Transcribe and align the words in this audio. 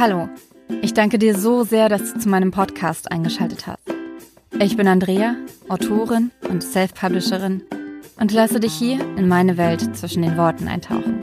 Hallo, 0.00 0.28
ich 0.80 0.94
danke 0.94 1.18
dir 1.18 1.36
so 1.36 1.64
sehr, 1.64 1.88
dass 1.88 2.12
du 2.12 2.20
zu 2.20 2.28
meinem 2.28 2.52
Podcast 2.52 3.10
eingeschaltet 3.10 3.66
hast. 3.66 3.82
Ich 4.60 4.76
bin 4.76 4.86
Andrea, 4.86 5.34
Autorin 5.68 6.30
und 6.48 6.62
Self-Publisherin 6.62 7.64
und 8.20 8.30
lasse 8.30 8.60
dich 8.60 8.72
hier 8.74 9.00
in 9.16 9.26
meine 9.26 9.56
Welt 9.56 9.96
zwischen 9.96 10.22
den 10.22 10.36
Worten 10.36 10.68
eintauchen. 10.68 11.18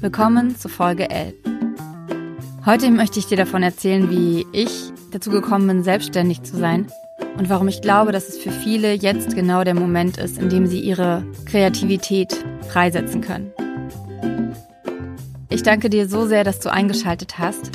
Willkommen 0.00 0.56
zu 0.56 0.68
Folge 0.68 1.10
11. 1.10 1.34
Heute 2.64 2.92
möchte 2.92 3.18
ich 3.18 3.26
dir 3.26 3.36
davon 3.36 3.64
erzählen, 3.64 4.08
wie 4.10 4.46
ich 4.52 4.92
dazu 5.10 5.30
gekommen 5.30 5.66
bin, 5.66 5.82
selbstständig 5.82 6.44
zu 6.44 6.56
sein 6.56 6.86
und 7.36 7.50
warum 7.50 7.66
ich 7.66 7.82
glaube, 7.82 8.12
dass 8.12 8.28
es 8.28 8.38
für 8.38 8.52
viele 8.52 8.92
jetzt 8.92 9.34
genau 9.34 9.64
der 9.64 9.74
Moment 9.74 10.18
ist, 10.18 10.38
in 10.38 10.48
dem 10.50 10.68
sie 10.68 10.78
ihre 10.78 11.26
Kreativität 11.46 12.44
freisetzen 12.68 13.22
können. 13.22 13.52
Ich 15.48 15.64
danke 15.64 15.90
dir 15.90 16.08
so 16.08 16.26
sehr, 16.26 16.44
dass 16.44 16.60
du 16.60 16.70
eingeschaltet 16.70 17.40
hast. 17.40 17.72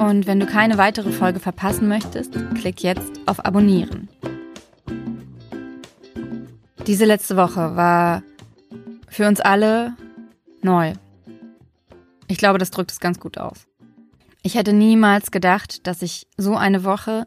Und 0.00 0.26
wenn 0.26 0.40
du 0.40 0.46
keine 0.46 0.78
weitere 0.78 1.12
Folge 1.12 1.40
verpassen 1.40 1.86
möchtest, 1.86 2.32
klick 2.54 2.82
jetzt 2.82 3.20
auf 3.26 3.44
Abonnieren. 3.44 4.08
Diese 6.86 7.04
letzte 7.04 7.36
Woche 7.36 7.76
war 7.76 8.22
für 9.08 9.28
uns 9.28 9.40
alle 9.40 9.94
neu. 10.62 10.94
Ich 12.28 12.38
glaube, 12.38 12.58
das 12.58 12.70
drückt 12.70 12.90
es 12.92 12.98
ganz 12.98 13.20
gut 13.20 13.36
aus. 13.36 13.66
Ich 14.40 14.54
hätte 14.54 14.72
niemals 14.72 15.30
gedacht, 15.30 15.86
dass 15.86 16.00
ich 16.00 16.26
so 16.38 16.56
eine 16.56 16.82
Woche 16.84 17.26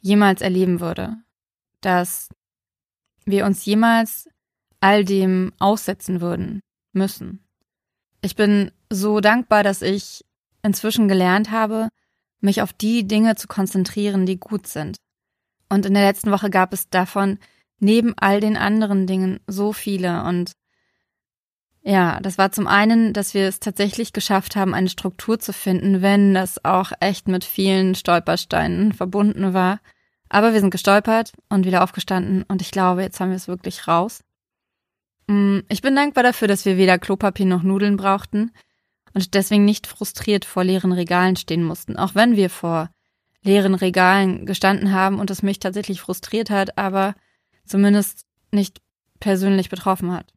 jemals 0.00 0.40
erleben 0.40 0.80
würde. 0.80 1.18
Dass 1.82 2.30
wir 3.26 3.44
uns 3.44 3.66
jemals 3.66 4.30
all 4.80 5.04
dem 5.04 5.52
aussetzen 5.58 6.22
würden 6.22 6.60
müssen. 6.94 7.44
Ich 8.22 8.34
bin 8.34 8.70
so 8.88 9.20
dankbar, 9.20 9.62
dass 9.62 9.82
ich 9.82 10.24
inzwischen 10.62 11.06
gelernt 11.06 11.50
habe, 11.50 11.90
mich 12.44 12.62
auf 12.62 12.72
die 12.72 13.06
Dinge 13.08 13.34
zu 13.34 13.48
konzentrieren, 13.48 14.26
die 14.26 14.38
gut 14.38 14.66
sind. 14.66 14.96
Und 15.68 15.86
in 15.86 15.94
der 15.94 16.04
letzten 16.04 16.30
Woche 16.30 16.50
gab 16.50 16.72
es 16.72 16.88
davon 16.88 17.38
neben 17.80 18.14
all 18.16 18.40
den 18.40 18.56
anderen 18.56 19.06
Dingen 19.06 19.40
so 19.46 19.72
viele. 19.72 20.22
Und 20.24 20.52
ja, 21.82 22.20
das 22.20 22.38
war 22.38 22.52
zum 22.52 22.66
einen, 22.66 23.12
dass 23.12 23.34
wir 23.34 23.48
es 23.48 23.60
tatsächlich 23.60 24.12
geschafft 24.12 24.56
haben, 24.56 24.74
eine 24.74 24.88
Struktur 24.88 25.38
zu 25.40 25.52
finden, 25.52 26.00
wenn 26.02 26.34
das 26.34 26.64
auch 26.64 26.92
echt 27.00 27.28
mit 27.28 27.44
vielen 27.44 27.94
Stolpersteinen 27.94 28.92
verbunden 28.92 29.52
war. 29.52 29.80
Aber 30.28 30.52
wir 30.52 30.60
sind 30.60 30.70
gestolpert 30.70 31.32
und 31.48 31.66
wieder 31.66 31.82
aufgestanden 31.82 32.44
und 32.44 32.62
ich 32.62 32.70
glaube, 32.70 33.02
jetzt 33.02 33.20
haben 33.20 33.30
wir 33.30 33.36
es 33.36 33.48
wirklich 33.48 33.86
raus. 33.86 34.24
Mm, 35.26 35.60
ich 35.68 35.82
bin 35.82 35.94
dankbar 35.94 36.24
dafür, 36.24 36.48
dass 36.48 36.64
wir 36.64 36.76
weder 36.76 36.98
Klopapier 36.98 37.46
noch 37.46 37.62
Nudeln 37.62 37.96
brauchten 37.96 38.50
und 39.14 39.34
deswegen 39.34 39.64
nicht 39.64 39.86
frustriert 39.86 40.44
vor 40.44 40.64
leeren 40.64 40.92
Regalen 40.92 41.36
stehen 41.36 41.64
mussten, 41.64 41.96
auch 41.96 42.14
wenn 42.14 42.36
wir 42.36 42.50
vor 42.50 42.90
leeren 43.42 43.74
Regalen 43.74 44.46
gestanden 44.46 44.92
haben 44.92 45.20
und 45.20 45.30
es 45.30 45.42
mich 45.42 45.60
tatsächlich 45.60 46.00
frustriert 46.00 46.50
hat, 46.50 46.76
aber 46.78 47.14
zumindest 47.64 48.26
nicht 48.50 48.80
persönlich 49.20 49.70
betroffen 49.70 50.12
hat. 50.12 50.32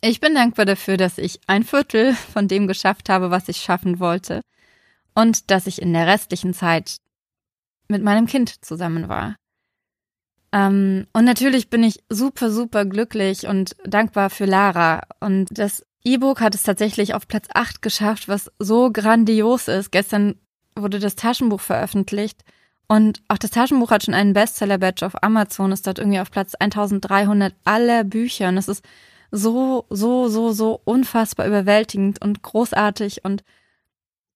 Ich 0.00 0.20
bin 0.20 0.34
dankbar 0.34 0.66
dafür, 0.66 0.96
dass 0.96 1.18
ich 1.18 1.40
ein 1.46 1.62
Viertel 1.62 2.14
von 2.14 2.48
dem 2.48 2.66
geschafft 2.66 3.08
habe, 3.08 3.30
was 3.30 3.48
ich 3.48 3.58
schaffen 3.58 4.00
wollte 4.00 4.42
und 5.14 5.50
dass 5.50 5.66
ich 5.66 5.80
in 5.80 5.92
der 5.92 6.06
restlichen 6.06 6.54
Zeit 6.54 6.96
mit 7.88 8.02
meinem 8.02 8.26
Kind 8.26 8.64
zusammen 8.64 9.08
war. 9.08 9.36
Ähm, 10.52 11.06
und 11.12 11.24
natürlich 11.24 11.70
bin 11.70 11.82
ich 11.82 12.02
super, 12.08 12.50
super 12.50 12.84
glücklich 12.84 13.46
und 13.46 13.76
dankbar 13.84 14.28
für 14.30 14.44
Lara. 14.44 15.02
Und 15.20 15.46
das 15.50 15.86
E-Book 16.04 16.40
hat 16.40 16.54
es 16.54 16.62
tatsächlich 16.62 17.14
auf 17.14 17.28
Platz 17.28 17.48
8 17.52 17.82
geschafft, 17.82 18.28
was 18.28 18.50
so 18.58 18.90
grandios 18.90 19.68
ist. 19.68 19.92
Gestern 19.92 20.36
wurde 20.76 20.98
das 20.98 21.16
Taschenbuch 21.16 21.60
veröffentlicht. 21.60 22.42
Und 22.88 23.22
auch 23.28 23.38
das 23.38 23.52
Taschenbuch 23.52 23.90
hat 23.90 24.04
schon 24.04 24.14
einen 24.14 24.32
Bestseller-Badge 24.32 25.06
auf 25.06 25.22
Amazon, 25.22 25.72
ist 25.72 25.86
dort 25.86 25.98
irgendwie 25.98 26.20
auf 26.20 26.30
Platz 26.30 26.54
1300 26.54 27.54
aller 27.64 28.04
Bücher. 28.04 28.48
Und 28.48 28.58
es 28.58 28.68
ist 28.68 28.84
so, 29.30 29.86
so, 29.88 30.28
so, 30.28 30.52
so 30.52 30.80
unfassbar 30.84 31.46
überwältigend 31.46 32.22
und 32.22 32.42
großartig 32.42 33.24
und 33.24 33.42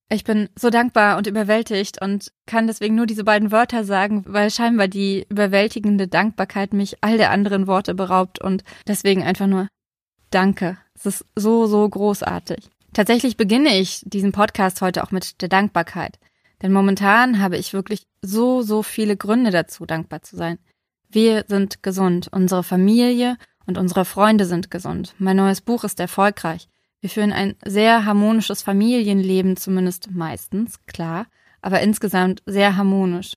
ich 0.09 0.23
bin 0.23 0.49
so 0.57 0.71
dankbar 0.71 1.19
und 1.19 1.27
überwältigt 1.27 2.01
und 2.01 2.33
kann 2.47 2.69
deswegen 2.69 2.95
nur 2.95 3.07
diese 3.07 3.25
beiden 3.25 3.51
Wörter 3.51 3.85
sagen, 3.85 4.25
weil 4.27 4.51
scheinbar 4.53 4.87
die 4.87 5.27
überwältigende 5.29 6.07
Dankbarkeit 6.07 6.73
mich 6.73 6.99
all 7.01 7.19
der 7.19 7.33
anderen 7.33 7.67
Worte 7.67 7.93
beraubt 7.93 8.41
und 8.41 8.63
deswegen 8.87 9.25
einfach 9.25 9.49
nur 9.49 9.67
Danke. 10.31 10.79
Es 11.07 11.21
ist 11.21 11.27
so, 11.37 11.67
so 11.67 11.89
großartig. 11.89 12.69
Tatsächlich 12.93 13.37
beginne 13.37 13.79
ich 13.79 14.03
diesen 14.05 14.33
Podcast 14.33 14.83
heute 14.83 15.05
auch 15.05 15.13
mit 15.13 15.41
der 15.41 15.49
Dankbarkeit. 15.49 16.19
Denn 16.63 16.73
momentan 16.73 17.41
habe 17.41 17.57
ich 17.57 17.73
wirklich 17.73 18.09
so, 18.23 18.63
so 18.63 18.83
viele 18.83 19.17
Gründe 19.17 19.53
dazu, 19.53 19.87
dankbar 19.87 20.23
zu 20.23 20.35
sein. 20.35 20.59
Wir 21.09 21.45
sind 21.47 21.85
gesund, 21.85 22.29
unsere 22.33 22.65
Familie 22.65 23.37
und 23.67 23.79
unsere 23.79 24.05
Freunde 24.05 24.47
sind 24.47 24.71
gesund. 24.73 25.15
Mein 25.19 25.37
neues 25.37 25.61
Buch 25.61 25.85
ist 25.85 26.01
erfolgreich. 26.01 26.67
Wir 27.01 27.11
führen 27.11 27.33
ein 27.33 27.55
sehr 27.65 28.05
harmonisches 28.05 28.63
Familienleben, 28.63 29.57
zumindest 29.57 30.11
meistens, 30.11 30.85
klar, 30.87 31.27
aber 31.63 31.83
insgesamt 31.83 32.43
sehr 32.47 32.77
harmonisch 32.77 33.35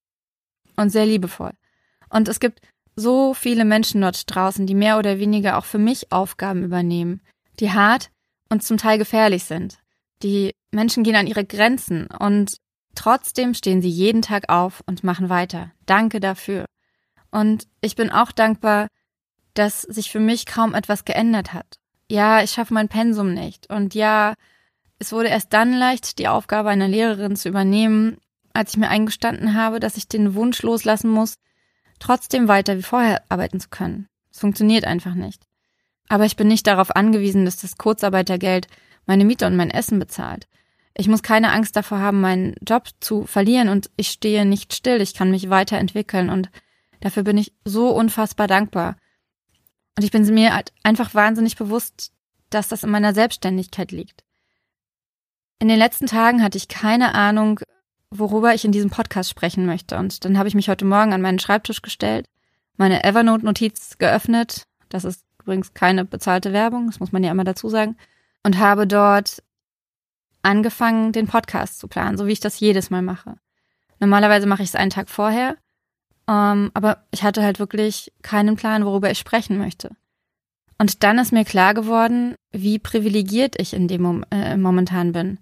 und 0.75 0.89
sehr 0.89 1.05
liebevoll. 1.05 1.51
Und 2.09 2.29
es 2.29 2.39
gibt 2.39 2.61
so 2.95 3.35
viele 3.35 3.63
Menschen 3.63 4.01
dort 4.01 4.23
draußen, 4.33 4.65
die 4.65 4.75
mehr 4.75 4.97
oder 4.97 5.19
weniger 5.19 5.57
auch 5.57 5.65
für 5.65 5.77
mich 5.77 6.11
Aufgaben 6.11 6.63
übernehmen, 6.63 7.21
die 7.59 7.71
hart 7.71 8.09
und 8.49 8.63
zum 8.63 8.77
Teil 8.77 8.97
gefährlich 8.97 9.43
sind. 9.43 9.79
Die 10.23 10.51
Menschen 10.71 11.03
gehen 11.03 11.15
an 11.15 11.27
ihre 11.27 11.45
Grenzen 11.45 12.07
und 12.07 12.57
trotzdem 12.95 13.53
stehen 13.53 13.81
sie 13.81 13.89
jeden 13.89 14.21
Tag 14.21 14.49
auf 14.49 14.81
und 14.85 15.03
machen 15.03 15.29
weiter. 15.29 15.71
Danke 15.85 16.19
dafür. 16.19 16.65
Und 17.31 17.67
ich 17.81 17.95
bin 17.95 18.09
auch 18.09 18.31
dankbar, 18.31 18.87
dass 19.53 19.81
sich 19.81 20.11
für 20.11 20.19
mich 20.19 20.45
kaum 20.45 20.73
etwas 20.73 21.05
geändert 21.05 21.53
hat 21.53 21.79
ja, 22.09 22.41
ich 22.43 22.51
schaffe 22.51 22.73
mein 22.73 22.89
Pensum 22.89 23.33
nicht. 23.33 23.69
Und 23.69 23.93
ja, 23.93 24.33
es 24.97 25.11
wurde 25.11 25.29
erst 25.29 25.53
dann 25.53 25.73
leicht, 25.73 26.19
die 26.19 26.27
Aufgabe 26.27 26.69
einer 26.69 26.87
Lehrerin 26.87 27.35
zu 27.35 27.47
übernehmen, 27.47 28.17
als 28.53 28.71
ich 28.71 28.77
mir 28.77 28.89
eingestanden 28.89 29.55
habe, 29.55 29.79
dass 29.79 29.95
ich 29.95 30.07
den 30.07 30.33
Wunsch 30.33 30.61
loslassen 30.63 31.09
muss, 31.09 31.35
trotzdem 31.99 32.47
weiter 32.47 32.77
wie 32.77 32.83
vorher 32.83 33.23
arbeiten 33.29 33.59
zu 33.59 33.69
können. 33.69 34.07
Es 34.31 34.39
funktioniert 34.39 34.85
einfach 34.85 35.13
nicht. 35.13 35.45
Aber 36.09 36.25
ich 36.25 36.35
bin 36.35 36.47
nicht 36.47 36.67
darauf 36.67 36.95
angewiesen, 36.95 37.45
dass 37.45 37.57
das 37.57 37.77
Kurzarbeitergeld 37.77 38.67
meine 39.05 39.25
Miete 39.25 39.47
und 39.47 39.55
mein 39.55 39.69
Essen 39.69 39.99
bezahlt. 39.99 40.47
Ich 40.95 41.07
muss 41.07 41.23
keine 41.23 41.51
Angst 41.51 41.75
davor 41.75 41.99
haben, 41.99 42.19
meinen 42.19 42.55
Job 42.67 42.89
zu 42.99 43.25
verlieren 43.25 43.69
und 43.69 43.89
ich 43.95 44.09
stehe 44.09 44.45
nicht 44.45 44.73
still, 44.73 45.01
ich 45.01 45.13
kann 45.13 45.31
mich 45.31 45.49
weiterentwickeln 45.49 46.29
und 46.29 46.49
dafür 46.99 47.23
bin 47.23 47.37
ich 47.37 47.53
so 47.63 47.89
unfassbar 47.89 48.47
dankbar. 48.47 48.97
Und 49.97 50.03
ich 50.03 50.11
bin 50.11 50.23
mir 50.33 50.53
halt 50.53 50.73
einfach 50.83 51.13
wahnsinnig 51.13 51.55
bewusst, 51.55 52.11
dass 52.49 52.67
das 52.67 52.83
in 52.83 52.89
meiner 52.89 53.13
Selbstständigkeit 53.13 53.91
liegt. 53.91 54.23
In 55.59 55.67
den 55.67 55.77
letzten 55.77 56.07
Tagen 56.07 56.41
hatte 56.41 56.57
ich 56.57 56.67
keine 56.67 57.13
Ahnung, 57.13 57.59
worüber 58.09 58.53
ich 58.53 58.65
in 58.65 58.71
diesem 58.71 58.89
Podcast 58.89 59.29
sprechen 59.29 59.65
möchte. 59.65 59.97
Und 59.97 60.25
dann 60.25 60.37
habe 60.37 60.47
ich 60.47 60.55
mich 60.55 60.69
heute 60.69 60.85
Morgen 60.85 61.13
an 61.13 61.21
meinen 61.21 61.39
Schreibtisch 61.39 61.81
gestellt, 61.81 62.27
meine 62.77 63.03
Evernote-Notiz 63.03 63.97
geöffnet. 63.97 64.63
Das 64.87 65.03
ist 65.03 65.23
übrigens 65.49 65.73
keine 65.73 66.05
bezahlte 66.05 66.53
Werbung, 66.53 66.87
das 66.87 66.99
muss 66.99 67.11
man 67.11 67.23
ja 67.23 67.31
immer 67.31 67.43
dazu 67.43 67.69
sagen. 67.69 67.97
Und 68.43 68.57
habe 68.57 68.87
dort 68.87 69.43
angefangen, 70.41 71.11
den 71.11 71.27
Podcast 71.27 71.79
zu 71.79 71.87
planen, 71.87 72.17
so 72.17 72.25
wie 72.25 72.31
ich 72.31 72.39
das 72.39 72.59
jedes 72.59 72.89
Mal 72.89 73.01
mache. 73.01 73.35
Normalerweise 73.99 74.47
mache 74.47 74.63
ich 74.63 74.69
es 74.69 74.75
einen 74.75 74.91
Tag 74.91 75.09
vorher 75.09 75.57
ähm, 76.29 76.69
aber 76.75 77.03
ich 77.11 77.23
hatte 77.23 77.41
halt 77.41 77.59
wirklich 77.59 78.13
keinen 78.21 78.55
Plan, 78.55 78.85
worüber 78.85 79.09
ich 79.09 79.17
sprechen 79.17 79.57
möchte. 79.57 79.89
Und 80.77 81.03
dann 81.03 81.17
ist 81.17 81.33
mir 81.33 81.43
klar 81.43 81.73
geworden, 81.73 82.35
wie 82.51 82.77
privilegiert 82.77 83.59
ich 83.59 83.73
in 83.73 83.87
dem 83.87 84.23
äh, 84.29 84.55
momentan 84.55 85.11
bin. 85.11 85.39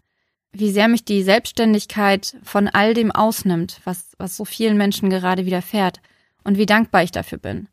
Wie 0.54 0.72
sehr 0.72 0.88
mich 0.88 1.04
die 1.04 1.24
Selbstständigkeit 1.24 2.38
von 2.42 2.70
all 2.70 2.94
dem 2.94 3.12
ausnimmt, 3.12 3.82
was, 3.84 4.14
was 4.18 4.38
so 4.38 4.46
vielen 4.46 4.78
Menschen 4.78 5.10
gerade 5.10 5.46
widerfährt. 5.46 6.00
Und 6.44 6.58
wie 6.58 6.66
dankbar 6.66 7.04
ich 7.04 7.12
dafür 7.12 7.38
bin. 7.38 7.68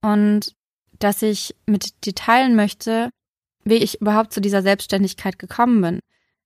Und 0.00 0.54
dass 0.98 1.22
ich 1.22 1.54
mit 1.66 2.04
dir 2.04 2.14
teilen 2.14 2.54
möchte, 2.54 3.10
wie 3.64 3.74
ich 3.74 4.00
überhaupt 4.00 4.32
zu 4.32 4.40
dieser 4.40 4.62
Selbstständigkeit 4.62 5.38
gekommen 5.38 5.80
bin. 5.80 6.00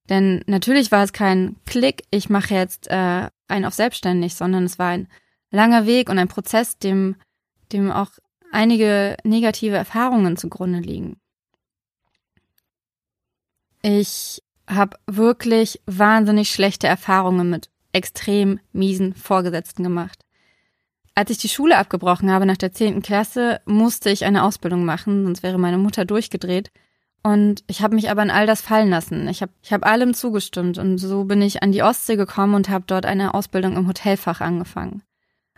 Denn 0.09 0.43
natürlich 0.47 0.91
war 0.91 1.03
es 1.03 1.13
kein 1.13 1.57
Klick, 1.65 2.03
ich 2.11 2.29
mache 2.29 2.53
jetzt 2.53 2.87
äh, 2.87 3.29
einen 3.47 3.65
auf 3.65 3.73
selbstständig, 3.73 4.35
sondern 4.35 4.63
es 4.63 4.79
war 4.79 4.89
ein 4.89 5.07
langer 5.51 5.85
Weg 5.85 6.09
und 6.09 6.17
ein 6.17 6.27
Prozess, 6.27 6.77
dem, 6.77 7.15
dem 7.71 7.91
auch 7.91 8.11
einige 8.51 9.17
negative 9.23 9.75
Erfahrungen 9.75 10.37
zugrunde 10.37 10.79
liegen. 10.79 11.19
Ich 13.81 14.43
habe 14.69 14.97
wirklich 15.05 15.81
wahnsinnig 15.85 16.49
schlechte 16.49 16.87
Erfahrungen 16.87 17.49
mit 17.49 17.69
extrem 17.93 18.59
miesen 18.73 19.13
Vorgesetzten 19.13 19.83
gemacht. 19.83 20.23
Als 21.17 21.31
ich 21.31 21.39
die 21.39 21.49
Schule 21.49 21.79
abgebrochen 21.79 22.29
habe 22.29 22.45
nach 22.45 22.57
der 22.57 22.73
zehnten 22.73 23.01
Klasse, 23.01 23.59
musste 23.65 24.11
ich 24.11 24.23
eine 24.23 24.43
Ausbildung 24.43 24.85
machen, 24.85 25.23
sonst 25.23 25.41
wäre 25.41 25.57
meine 25.57 25.79
Mutter 25.79 26.05
durchgedreht. 26.05 26.69
Und 27.23 27.63
ich 27.65 27.81
habe 27.81 27.95
mich 27.95 28.11
aber 28.11 28.21
in 28.21 28.29
all 28.29 28.45
das 28.45 28.61
fallen 28.61 28.91
lassen. 28.91 29.27
Ich 29.27 29.41
habe 29.41 29.51
ich 29.63 29.73
hab 29.73 29.83
allem 29.83 30.13
zugestimmt 30.13 30.77
und 30.77 30.99
so 30.99 31.23
bin 31.23 31.41
ich 31.41 31.63
an 31.63 31.71
die 31.71 31.81
Ostsee 31.81 32.17
gekommen 32.17 32.53
und 32.53 32.69
habe 32.69 32.83
dort 32.85 33.07
eine 33.07 33.33
Ausbildung 33.33 33.77
im 33.77 33.87
Hotelfach 33.87 34.41
angefangen. 34.41 35.01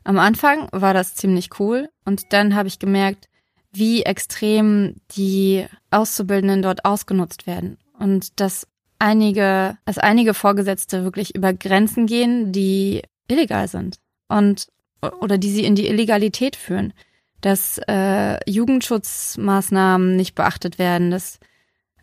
Am 0.06 0.18
Anfang 0.18 0.70
war 0.72 0.94
das 0.94 1.16
ziemlich 1.16 1.50
cool 1.60 1.90
und 2.06 2.32
dann 2.32 2.56
habe 2.56 2.70
ich 2.70 2.80
gemerkt, 2.80 3.28
wie 3.70 4.04
extrem 4.04 4.96
die 5.12 5.66
Auszubildenden 5.92 6.62
dort 6.62 6.86
ausgenutzt 6.86 7.48
werden 7.48 7.78
und 8.00 8.40
dass 8.40 8.66
einige, 8.98 9.78
dass 9.84 9.98
einige 9.98 10.34
Vorgesetzte 10.34 11.04
wirklich 11.04 11.36
über 11.36 11.52
Grenzen 11.52 12.06
gehen, 12.06 12.54
die 12.54 13.02
illegal 13.28 13.68
sind 13.68 13.98
und 14.30 14.70
oder 15.02 15.38
die 15.38 15.52
sie 15.52 15.64
in 15.64 15.76
die 15.76 15.88
Illegalität 15.88 16.56
führen, 16.56 16.94
dass 17.42 17.80
äh, 17.88 18.38
Jugendschutzmaßnahmen 18.50 20.16
nicht 20.16 20.36
beachtet 20.36 20.78
werden, 20.78 21.12
dass 21.12 21.40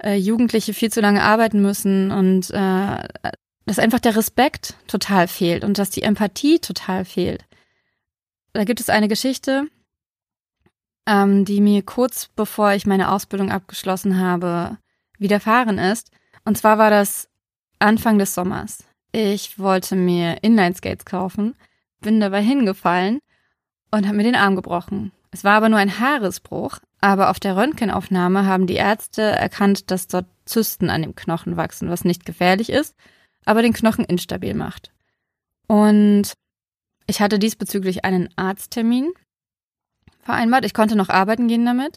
äh, 0.03 0.15
Jugendliche 0.17 0.75
viel 0.75 0.91
zu 0.91 1.01
lange 1.01 1.23
arbeiten 1.23 1.61
müssen 1.61 2.11
und 2.11 2.51
äh, 2.51 3.09
dass 3.67 3.79
einfach 3.79 4.01
der 4.01 4.17
Respekt 4.17 4.75
total 4.87 5.29
fehlt 5.29 5.65
und 5.65 5.79
dass 5.79 5.91
die 5.91 6.03
Empathie 6.03 6.59
total 6.59 7.05
fehlt. 7.05 7.45
Da 8.53 8.65
gibt 8.65 8.81
es 8.81 8.89
eine 8.89 9.09
Geschichte, 9.09 9.67
ähm, 11.07 11.45
die 11.45 11.61
mir 11.61 11.83
kurz 11.83 12.29
bevor 12.35 12.73
ich 12.73 12.87
meine 12.87 13.11
Ausbildung 13.11 13.51
abgeschlossen 13.51 14.19
habe, 14.19 14.79
widerfahren 15.19 15.79
ist. 15.79 16.11
Und 16.45 16.57
zwar 16.57 16.79
war 16.79 16.91
das 16.91 17.29
Anfang 17.79 18.19
des 18.19 18.35
Sommers. 18.35 18.85
Ich 19.13 19.59
wollte 19.59 19.97
mir 19.97 20.43
Inline-Skates 20.43 21.05
kaufen, 21.05 21.55
bin 22.01 22.21
dabei 22.21 22.43
hingefallen 22.43 23.21
und 23.91 24.07
habe 24.07 24.17
mir 24.17 24.23
den 24.25 24.37
Arm 24.37 24.57
gebrochen. 24.57 25.13
Es 25.31 25.45
war 25.45 25.55
aber 25.55 25.69
nur 25.69 25.79
ein 25.79 25.99
Haaresbruch, 25.99 26.79
aber 27.01 27.31
auf 27.31 27.41
der 27.41 27.57
Röntgenaufnahme 27.57 28.47
haben 28.47 28.67
die 28.67 28.75
Ärzte 28.75 29.23
erkannt, 29.23 29.91
dass 29.91 30.09
dort 30.09 30.27
Zysten 30.45 30.91
an 30.91 31.03
dem 31.03 31.15
Knochen 31.15 31.57
wachsen, 31.57 31.91
was 31.91 32.05
nicht 32.05 32.25
gefährlich 32.25 32.71
ist, 32.71 32.97
aber 33.45 33.63
den 33.63 33.73
Knochen 33.73 34.05
instabil 34.05 34.55
macht. 34.55 34.93
Und 35.67 36.33
ich 37.07 37.21
hatte 37.21 37.39
diesbezüglich 37.39 38.05
einen 38.05 38.29
Arzttermin 38.37 39.13
vereinbart. 40.23 40.65
Ich 40.65 40.75
konnte 40.75 40.97
noch 40.97 41.09
arbeiten 41.09 41.49
gehen 41.49 41.65
damit, 41.65 41.97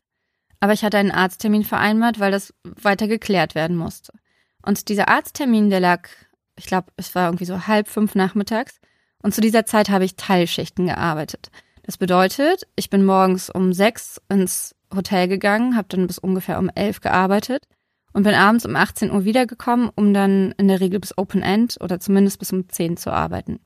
aber 0.60 0.74
ich 0.74 0.84
hatte 0.84 0.98
einen 0.98 1.12
Arzttermin 1.12 1.63
vereinbart, 1.63 2.19
weil 2.19 2.31
das 2.31 2.54
weiter 2.63 3.07
geklärt 3.07 3.56
werden 3.56 3.78
musste. 3.78 4.13
Und 4.62 4.90
dieser 4.90 5.07
Arzttermin, 5.07 5.69
der 5.69 5.80
lag, 5.80 6.10
ich 6.56 6.66
glaube, 6.66 6.92
es 6.98 7.16
war 7.16 7.28
irgendwie 7.28 7.46
so 7.46 7.68
halb 7.68 7.88
fünf 7.88 8.16
nachmittags. 8.16 8.80
Und 9.21 9.33
zu 9.33 9.42
dieser 9.42 9.66
Zeit 9.66 9.89
habe 9.89 10.06
ich 10.06 10.16
Teilschichten 10.16 10.88
gearbeitet. 10.88 11.51
Das 11.83 11.98
bedeutet, 11.98 12.68
ich 12.75 12.89
bin 12.89 13.04
morgens 13.04 13.50
um 13.50 13.74
sechs 13.74 14.21
ins 14.30 14.75
Hotel 14.95 15.27
gegangen, 15.27 15.75
habe 15.75 15.88
dann 15.89 16.07
bis 16.07 16.19
ungefähr 16.19 16.60
um 16.60 16.69
elf 16.74 17.01
gearbeitet 17.01 17.68
und 18.13 18.24
bin 18.24 18.33
abends 18.33 18.66
um 18.66 18.75
18 18.75 19.12
Uhr 19.12 19.25
wiedergekommen, 19.25 19.89
um 19.95 20.13
dann 20.13 20.54
in 20.57 20.68
der 20.68 20.80
Regel 20.80 21.00
bis 21.00 21.18
Open 21.18 21.42
End 21.42 21.77
oder 21.81 22.00
zumindest 22.00 22.39
bis 22.39 22.51
um 22.54 22.69
10 22.69 22.98
zu 22.98 23.12
arbeiten. 23.12 23.60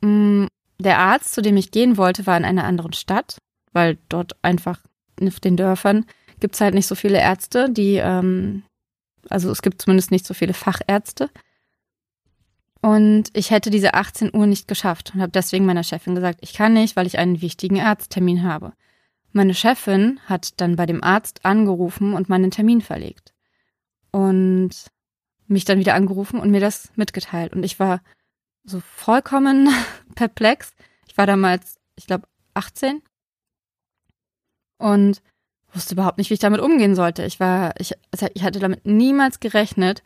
Mm, 0.00 0.46
der 0.78 0.98
Arzt, 0.98 1.34
zu 1.34 1.42
dem 1.42 1.56
ich 1.56 1.70
gehen 1.70 1.96
wollte, 1.96 2.26
war 2.26 2.36
in 2.36 2.44
einer 2.44 2.64
anderen 2.64 2.92
Stadt, 2.92 3.38
weil 3.72 3.98
dort 4.08 4.36
einfach 4.42 4.80
auf 5.20 5.40
den 5.40 5.56
Dörfern 5.56 6.06
gibt 6.40 6.54
es 6.54 6.60
halt 6.60 6.74
nicht 6.74 6.86
so 6.86 6.94
viele 6.94 7.18
Ärzte, 7.18 7.70
die, 7.70 7.96
ähm, 7.96 8.64
also 9.28 9.50
es 9.50 9.62
gibt 9.62 9.80
zumindest 9.80 10.10
nicht 10.10 10.26
so 10.26 10.34
viele 10.34 10.54
Fachärzte. 10.54 11.30
Und 12.82 13.30
ich 13.32 13.52
hätte 13.52 13.70
diese 13.70 13.94
18 13.94 14.34
Uhr 14.34 14.46
nicht 14.46 14.66
geschafft 14.66 15.12
und 15.14 15.22
habe 15.22 15.30
deswegen 15.30 15.64
meiner 15.64 15.84
Chefin 15.84 16.16
gesagt, 16.16 16.40
ich 16.42 16.52
kann 16.52 16.72
nicht, 16.72 16.96
weil 16.96 17.06
ich 17.06 17.16
einen 17.16 17.40
wichtigen 17.40 17.80
Arzttermin 17.80 18.42
habe. 18.42 18.72
Meine 19.30 19.54
Chefin 19.54 20.18
hat 20.26 20.60
dann 20.60 20.74
bei 20.74 20.84
dem 20.84 21.02
Arzt 21.02 21.44
angerufen 21.44 22.12
und 22.12 22.28
meinen 22.28 22.50
Termin 22.50 22.80
verlegt. 22.80 23.32
Und 24.10 24.70
mich 25.46 25.64
dann 25.64 25.78
wieder 25.78 25.94
angerufen 25.94 26.40
und 26.40 26.50
mir 26.50 26.60
das 26.60 26.90
mitgeteilt. 26.96 27.52
Und 27.52 27.62
ich 27.62 27.78
war 27.78 28.02
so 28.64 28.80
vollkommen 28.80 29.68
perplex. 30.16 30.72
Ich 31.06 31.16
war 31.16 31.26
damals, 31.26 31.78
ich 31.94 32.06
glaube, 32.06 32.26
18 32.54 33.00
und 34.78 35.22
wusste 35.72 35.94
überhaupt 35.94 36.18
nicht, 36.18 36.30
wie 36.30 36.34
ich 36.34 36.40
damit 36.40 36.60
umgehen 36.60 36.96
sollte. 36.96 37.24
Ich 37.24 37.38
war, 37.38 37.74
ich, 37.78 37.94
also 38.10 38.26
ich 38.34 38.42
hatte 38.42 38.58
damit 38.58 38.84
niemals 38.86 39.38
gerechnet, 39.38 40.02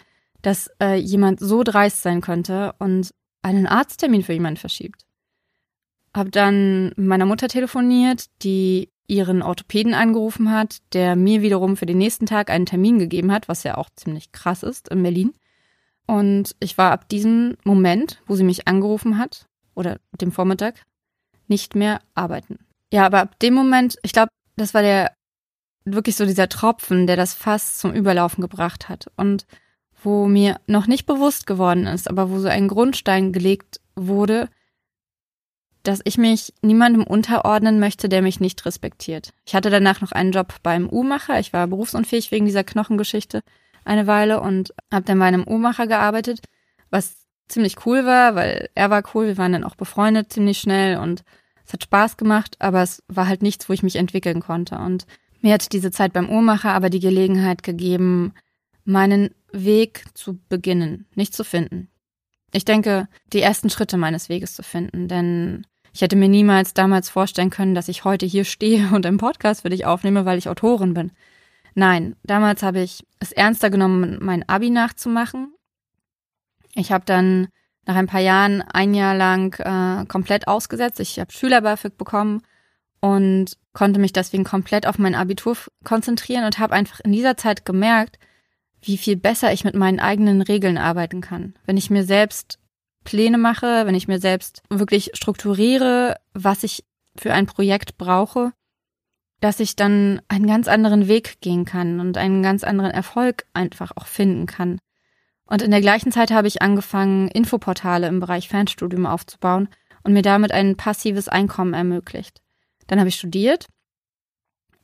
dass 0.46 0.70
äh, 0.80 0.94
jemand 0.94 1.40
so 1.40 1.64
dreist 1.64 2.02
sein 2.02 2.20
könnte 2.20 2.72
und 2.78 3.10
einen 3.42 3.66
Arzttermin 3.66 4.22
für 4.22 4.32
jemanden 4.32 4.58
verschiebt. 4.60 5.04
Hab 6.14 6.30
dann 6.30 6.92
meiner 6.96 7.26
Mutter 7.26 7.48
telefoniert, 7.48 8.26
die 8.44 8.92
ihren 9.08 9.42
Orthopäden 9.42 9.92
angerufen 9.92 10.52
hat, 10.52 10.78
der 10.92 11.16
mir 11.16 11.42
wiederum 11.42 11.76
für 11.76 11.86
den 11.86 11.98
nächsten 11.98 12.26
Tag 12.26 12.48
einen 12.48 12.64
Termin 12.64 13.00
gegeben 13.00 13.32
hat, 13.32 13.48
was 13.48 13.64
ja 13.64 13.76
auch 13.76 13.90
ziemlich 13.96 14.30
krass 14.30 14.62
ist 14.62 14.88
in 14.88 15.02
Berlin. 15.02 15.32
Und 16.06 16.54
ich 16.60 16.78
war 16.78 16.92
ab 16.92 17.08
diesem 17.08 17.56
Moment, 17.64 18.22
wo 18.28 18.36
sie 18.36 18.44
mich 18.44 18.68
angerufen 18.68 19.18
hat, 19.18 19.46
oder 19.74 19.98
dem 20.20 20.30
Vormittag, 20.30 20.80
nicht 21.48 21.74
mehr 21.74 21.98
arbeiten. 22.14 22.60
Ja, 22.92 23.04
aber 23.04 23.18
ab 23.18 23.40
dem 23.40 23.54
Moment, 23.54 23.98
ich 24.04 24.12
glaube, 24.12 24.30
das 24.54 24.74
war 24.74 24.82
der 24.82 25.12
wirklich 25.84 26.14
so 26.14 26.24
dieser 26.24 26.48
Tropfen, 26.48 27.08
der 27.08 27.16
das 27.16 27.34
Fass 27.34 27.78
zum 27.78 27.92
Überlaufen 27.92 28.42
gebracht 28.42 28.88
hat 28.88 29.10
und 29.16 29.44
wo 30.06 30.28
mir 30.28 30.60
noch 30.68 30.86
nicht 30.86 31.04
bewusst 31.04 31.48
geworden 31.48 31.88
ist, 31.88 32.08
aber 32.08 32.30
wo 32.30 32.38
so 32.38 32.46
ein 32.46 32.68
Grundstein 32.68 33.32
gelegt 33.32 33.80
wurde, 33.96 34.48
dass 35.82 36.00
ich 36.04 36.16
mich 36.16 36.54
niemandem 36.62 37.02
unterordnen 37.02 37.80
möchte, 37.80 38.08
der 38.08 38.22
mich 38.22 38.38
nicht 38.38 38.64
respektiert. 38.66 39.32
Ich 39.44 39.56
hatte 39.56 39.68
danach 39.68 40.00
noch 40.00 40.12
einen 40.12 40.30
Job 40.30 40.54
beim 40.62 40.88
Uhrmacher. 40.88 41.40
Ich 41.40 41.52
war 41.52 41.66
berufsunfähig 41.66 42.30
wegen 42.30 42.46
dieser 42.46 42.62
Knochengeschichte 42.62 43.42
eine 43.84 44.06
Weile 44.06 44.40
und 44.40 44.72
habe 44.92 45.04
dann 45.04 45.18
bei 45.18 45.24
einem 45.24 45.42
Uhrmacher 45.42 45.88
gearbeitet, 45.88 46.40
was 46.88 47.16
ziemlich 47.48 47.84
cool 47.84 48.06
war, 48.06 48.36
weil 48.36 48.68
er 48.76 48.90
war 48.90 49.02
cool, 49.12 49.26
wir 49.26 49.38
waren 49.38 49.52
dann 49.52 49.64
auch 49.64 49.74
befreundet 49.74 50.32
ziemlich 50.32 50.58
schnell 50.58 50.98
und 50.98 51.24
es 51.66 51.72
hat 51.72 51.82
Spaß 51.82 52.16
gemacht, 52.16 52.54
aber 52.60 52.82
es 52.82 53.02
war 53.08 53.26
halt 53.26 53.42
nichts, 53.42 53.68
wo 53.68 53.72
ich 53.72 53.82
mich 53.82 53.96
entwickeln 53.96 54.38
konnte. 54.38 54.78
Und 54.78 55.04
mir 55.40 55.54
hat 55.54 55.72
diese 55.72 55.90
Zeit 55.90 56.12
beim 56.12 56.28
Uhrmacher 56.28 56.70
aber 56.70 56.90
die 56.90 57.00
Gelegenheit 57.00 57.64
gegeben, 57.64 58.34
meinen 58.84 59.30
Weg 59.64 60.04
zu 60.14 60.38
beginnen, 60.48 61.06
nicht 61.14 61.34
zu 61.34 61.44
finden. 61.44 61.88
Ich 62.52 62.64
denke, 62.64 63.08
die 63.32 63.40
ersten 63.40 63.70
Schritte 63.70 63.96
meines 63.96 64.28
Weges 64.28 64.54
zu 64.54 64.62
finden, 64.62 65.08
denn 65.08 65.66
ich 65.92 66.02
hätte 66.02 66.16
mir 66.16 66.28
niemals 66.28 66.74
damals 66.74 67.08
vorstellen 67.08 67.50
können, 67.50 67.74
dass 67.74 67.88
ich 67.88 68.04
heute 68.04 68.26
hier 68.26 68.44
stehe 68.44 68.88
und 68.94 69.06
einen 69.06 69.18
Podcast 69.18 69.62
für 69.62 69.70
dich 69.70 69.86
aufnehme, 69.86 70.24
weil 70.24 70.38
ich 70.38 70.48
Autorin 70.48 70.94
bin. 70.94 71.12
Nein, 71.74 72.16
damals 72.22 72.62
habe 72.62 72.80
ich 72.80 73.06
es 73.18 73.32
ernster 73.32 73.70
genommen, 73.70 74.18
mein 74.20 74.48
Abi 74.48 74.70
nachzumachen. 74.70 75.54
Ich 76.74 76.92
habe 76.92 77.04
dann 77.04 77.48
nach 77.86 77.96
ein 77.96 78.06
paar 78.06 78.20
Jahren 78.20 78.62
ein 78.62 78.94
Jahr 78.94 79.14
lang 79.14 79.54
äh, 79.58 80.06
komplett 80.06 80.48
ausgesetzt. 80.48 81.00
Ich 81.00 81.18
habe 81.18 81.32
Schüler-BAföG 81.32 81.96
bekommen 81.96 82.42
und 83.00 83.56
konnte 83.72 84.00
mich 84.00 84.12
deswegen 84.12 84.44
komplett 84.44 84.86
auf 84.86 84.98
mein 84.98 85.14
Abitur 85.14 85.56
konzentrieren 85.84 86.44
und 86.44 86.58
habe 86.58 86.74
einfach 86.74 87.00
in 87.00 87.12
dieser 87.12 87.36
Zeit 87.36 87.64
gemerkt, 87.64 88.18
wie 88.86 88.96
viel 88.96 89.16
besser 89.16 89.52
ich 89.52 89.64
mit 89.64 89.74
meinen 89.74 90.00
eigenen 90.00 90.42
Regeln 90.42 90.78
arbeiten 90.78 91.20
kann. 91.20 91.54
Wenn 91.64 91.76
ich 91.76 91.90
mir 91.90 92.04
selbst 92.04 92.58
Pläne 93.04 93.38
mache, 93.38 93.86
wenn 93.86 93.94
ich 93.94 94.08
mir 94.08 94.20
selbst 94.20 94.62
wirklich 94.68 95.10
strukturiere, 95.14 96.16
was 96.34 96.62
ich 96.62 96.84
für 97.16 97.32
ein 97.32 97.46
Projekt 97.46 97.98
brauche, 97.98 98.52
dass 99.40 99.60
ich 99.60 99.76
dann 99.76 100.22
einen 100.28 100.46
ganz 100.46 100.68
anderen 100.68 101.08
Weg 101.08 101.40
gehen 101.40 101.64
kann 101.64 102.00
und 102.00 102.16
einen 102.16 102.42
ganz 102.42 102.64
anderen 102.64 102.90
Erfolg 102.90 103.46
einfach 103.52 103.92
auch 103.96 104.06
finden 104.06 104.46
kann. 104.46 104.78
Und 105.46 105.62
in 105.62 105.70
der 105.70 105.80
gleichen 105.80 106.10
Zeit 106.10 106.30
habe 106.30 106.48
ich 106.48 106.62
angefangen, 106.62 107.28
Infoportale 107.28 108.08
im 108.08 108.20
Bereich 108.20 108.48
Fernstudium 108.48 109.06
aufzubauen 109.06 109.68
und 110.02 110.12
mir 110.12 110.22
damit 110.22 110.52
ein 110.52 110.76
passives 110.76 111.28
Einkommen 111.28 111.74
ermöglicht. 111.74 112.40
Dann 112.86 112.98
habe 112.98 113.08
ich 113.08 113.16
studiert 113.16 113.66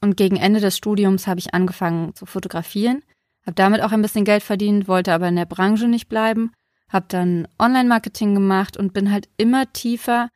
und 0.00 0.16
gegen 0.16 0.36
Ende 0.36 0.60
des 0.60 0.76
Studiums 0.76 1.26
habe 1.26 1.40
ich 1.40 1.54
angefangen 1.54 2.14
zu 2.14 2.26
fotografieren, 2.26 3.02
habe 3.44 3.54
damit 3.54 3.82
auch 3.82 3.92
ein 3.92 4.02
bisschen 4.02 4.24
Geld 4.24 4.42
verdient, 4.42 4.88
wollte 4.88 5.12
aber 5.12 5.28
in 5.28 5.36
der 5.36 5.46
Branche 5.46 5.88
nicht 5.88 6.08
bleiben, 6.08 6.52
habe 6.88 7.06
dann 7.08 7.48
Online-Marketing 7.58 8.34
gemacht 8.34 8.76
und 8.76 8.92
bin 8.92 9.10
halt 9.10 9.28
immer 9.36 9.72
tiefer 9.72 10.28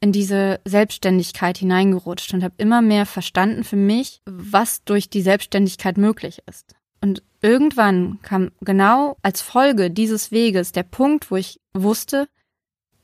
in 0.00 0.12
diese 0.12 0.60
Selbstständigkeit 0.64 1.58
hineingerutscht 1.58 2.32
und 2.32 2.42
habe 2.42 2.54
immer 2.56 2.80
mehr 2.82 3.06
verstanden 3.06 3.64
für 3.64 3.76
mich, 3.76 4.22
was 4.24 4.82
durch 4.84 5.10
die 5.10 5.22
Selbstständigkeit 5.22 5.98
möglich 5.98 6.42
ist. 6.48 6.74
Und 7.02 7.22
irgendwann 7.42 8.18
kam 8.22 8.50
genau 8.60 9.16
als 9.22 9.42
Folge 9.42 9.90
dieses 9.90 10.30
Weges 10.30 10.72
der 10.72 10.82
Punkt, 10.82 11.30
wo 11.30 11.36
ich 11.36 11.60
wusste, 11.74 12.28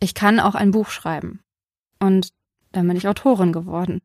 ich 0.00 0.14
kann 0.14 0.40
auch 0.40 0.54
ein 0.54 0.70
Buch 0.70 0.88
schreiben. 0.88 1.40
Und 1.98 2.28
dann 2.72 2.86
bin 2.88 2.96
ich 2.96 3.08
Autorin 3.08 3.52
geworden. 3.52 4.00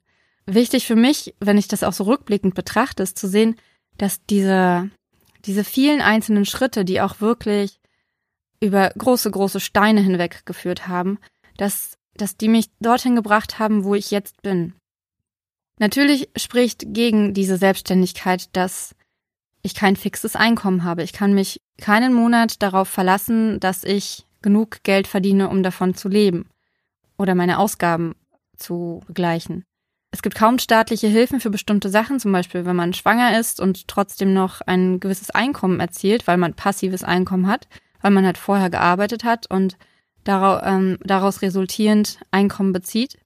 Wichtig 0.46 0.88
für 0.88 0.96
mich, 0.96 1.36
wenn 1.40 1.58
ich 1.58 1.68
das 1.68 1.84
auch 1.84 1.94
so 1.94 2.06
rückblickend 2.06 2.56
betrachte, 2.56 3.04
ist 3.04 3.18
zu 3.18 3.28
sehen, 3.28 3.56
dass 3.98 4.26
diese, 4.26 4.90
diese 5.46 5.64
vielen 5.64 6.02
einzelnen 6.02 6.46
Schritte, 6.46 6.86
die 6.86 7.02
auch 7.02 7.22
wirklich 7.22 7.80
über 8.60 8.92
große, 8.98 9.32
große 9.32 9.60
Steine 9.60 10.02
hinweg 10.02 10.46
geführt 10.46 10.88
haben, 10.88 11.18
dass 11.58 11.98
dass 12.16 12.38
die 12.38 12.48
mich 12.48 12.70
dorthin 12.80 13.16
gebracht 13.16 13.60
haben, 13.60 13.84
wo 13.84 13.96
ich 13.96 14.12
jetzt 14.12 14.42
bin. 14.42 14.74
Natürlich 15.80 16.30
spricht 16.36 16.94
gegen 16.94 17.34
diese 17.34 17.58
Selbstständigkeit, 17.58 18.56
dass 18.56 18.96
ich 19.64 19.74
kein 19.76 19.96
fixes 19.96 20.36
Einkommen 20.36 20.84
habe. 20.84 21.04
Ich 21.04 21.14
kann 21.14 21.34
mich 21.34 21.62
keinen 21.80 22.14
Monat 22.14 22.62
darauf 22.62 22.88
verlassen, 22.88 23.60
dass 23.60 23.84
ich 23.84 24.26
genug 24.42 24.84
Geld 24.84 25.08
verdiene, 25.08 25.50
um 25.50 25.64
davon 25.64 25.96
zu 25.96 26.10
leben 26.10 26.50
oder 27.18 27.36
meine 27.36 27.60
Ausgaben 27.60 28.16
zu 28.58 29.02
begleichen. 29.08 29.64
Es 30.12 30.22
gibt 30.22 30.36
kaum 30.36 30.60
staatliche 30.60 31.08
Hilfen 31.08 31.40
für 31.40 31.50
bestimmte 31.50 31.90
Sachen, 31.90 32.20
zum 32.20 32.34
Beispiel 32.34 32.66
wenn 32.66 32.76
man 32.76 32.94
schwanger 32.94 33.40
ist 33.40 33.62
und 33.62 33.88
trotzdem 33.88 34.34
noch 34.34 34.60
ein 34.62 35.00
gewisses 35.00 35.30
Einkommen 35.30 35.80
erzielt, 35.80 36.28
weil 36.28 36.38
man 36.38 36.54
passives 36.54 37.04
Einkommen 37.04 37.48
hat, 37.48 37.68
weil 38.02 38.12
man 38.12 38.26
halt 38.26 38.38
vorher 38.38 38.70
gearbeitet 38.70 39.24
hat 39.24 39.50
und 39.50 39.78
daraus, 40.26 40.62
ähm, 40.66 40.98
daraus 41.02 41.42
resultierend 41.42 42.20
Einkommen 42.30 42.74
bezieht, 42.74 43.18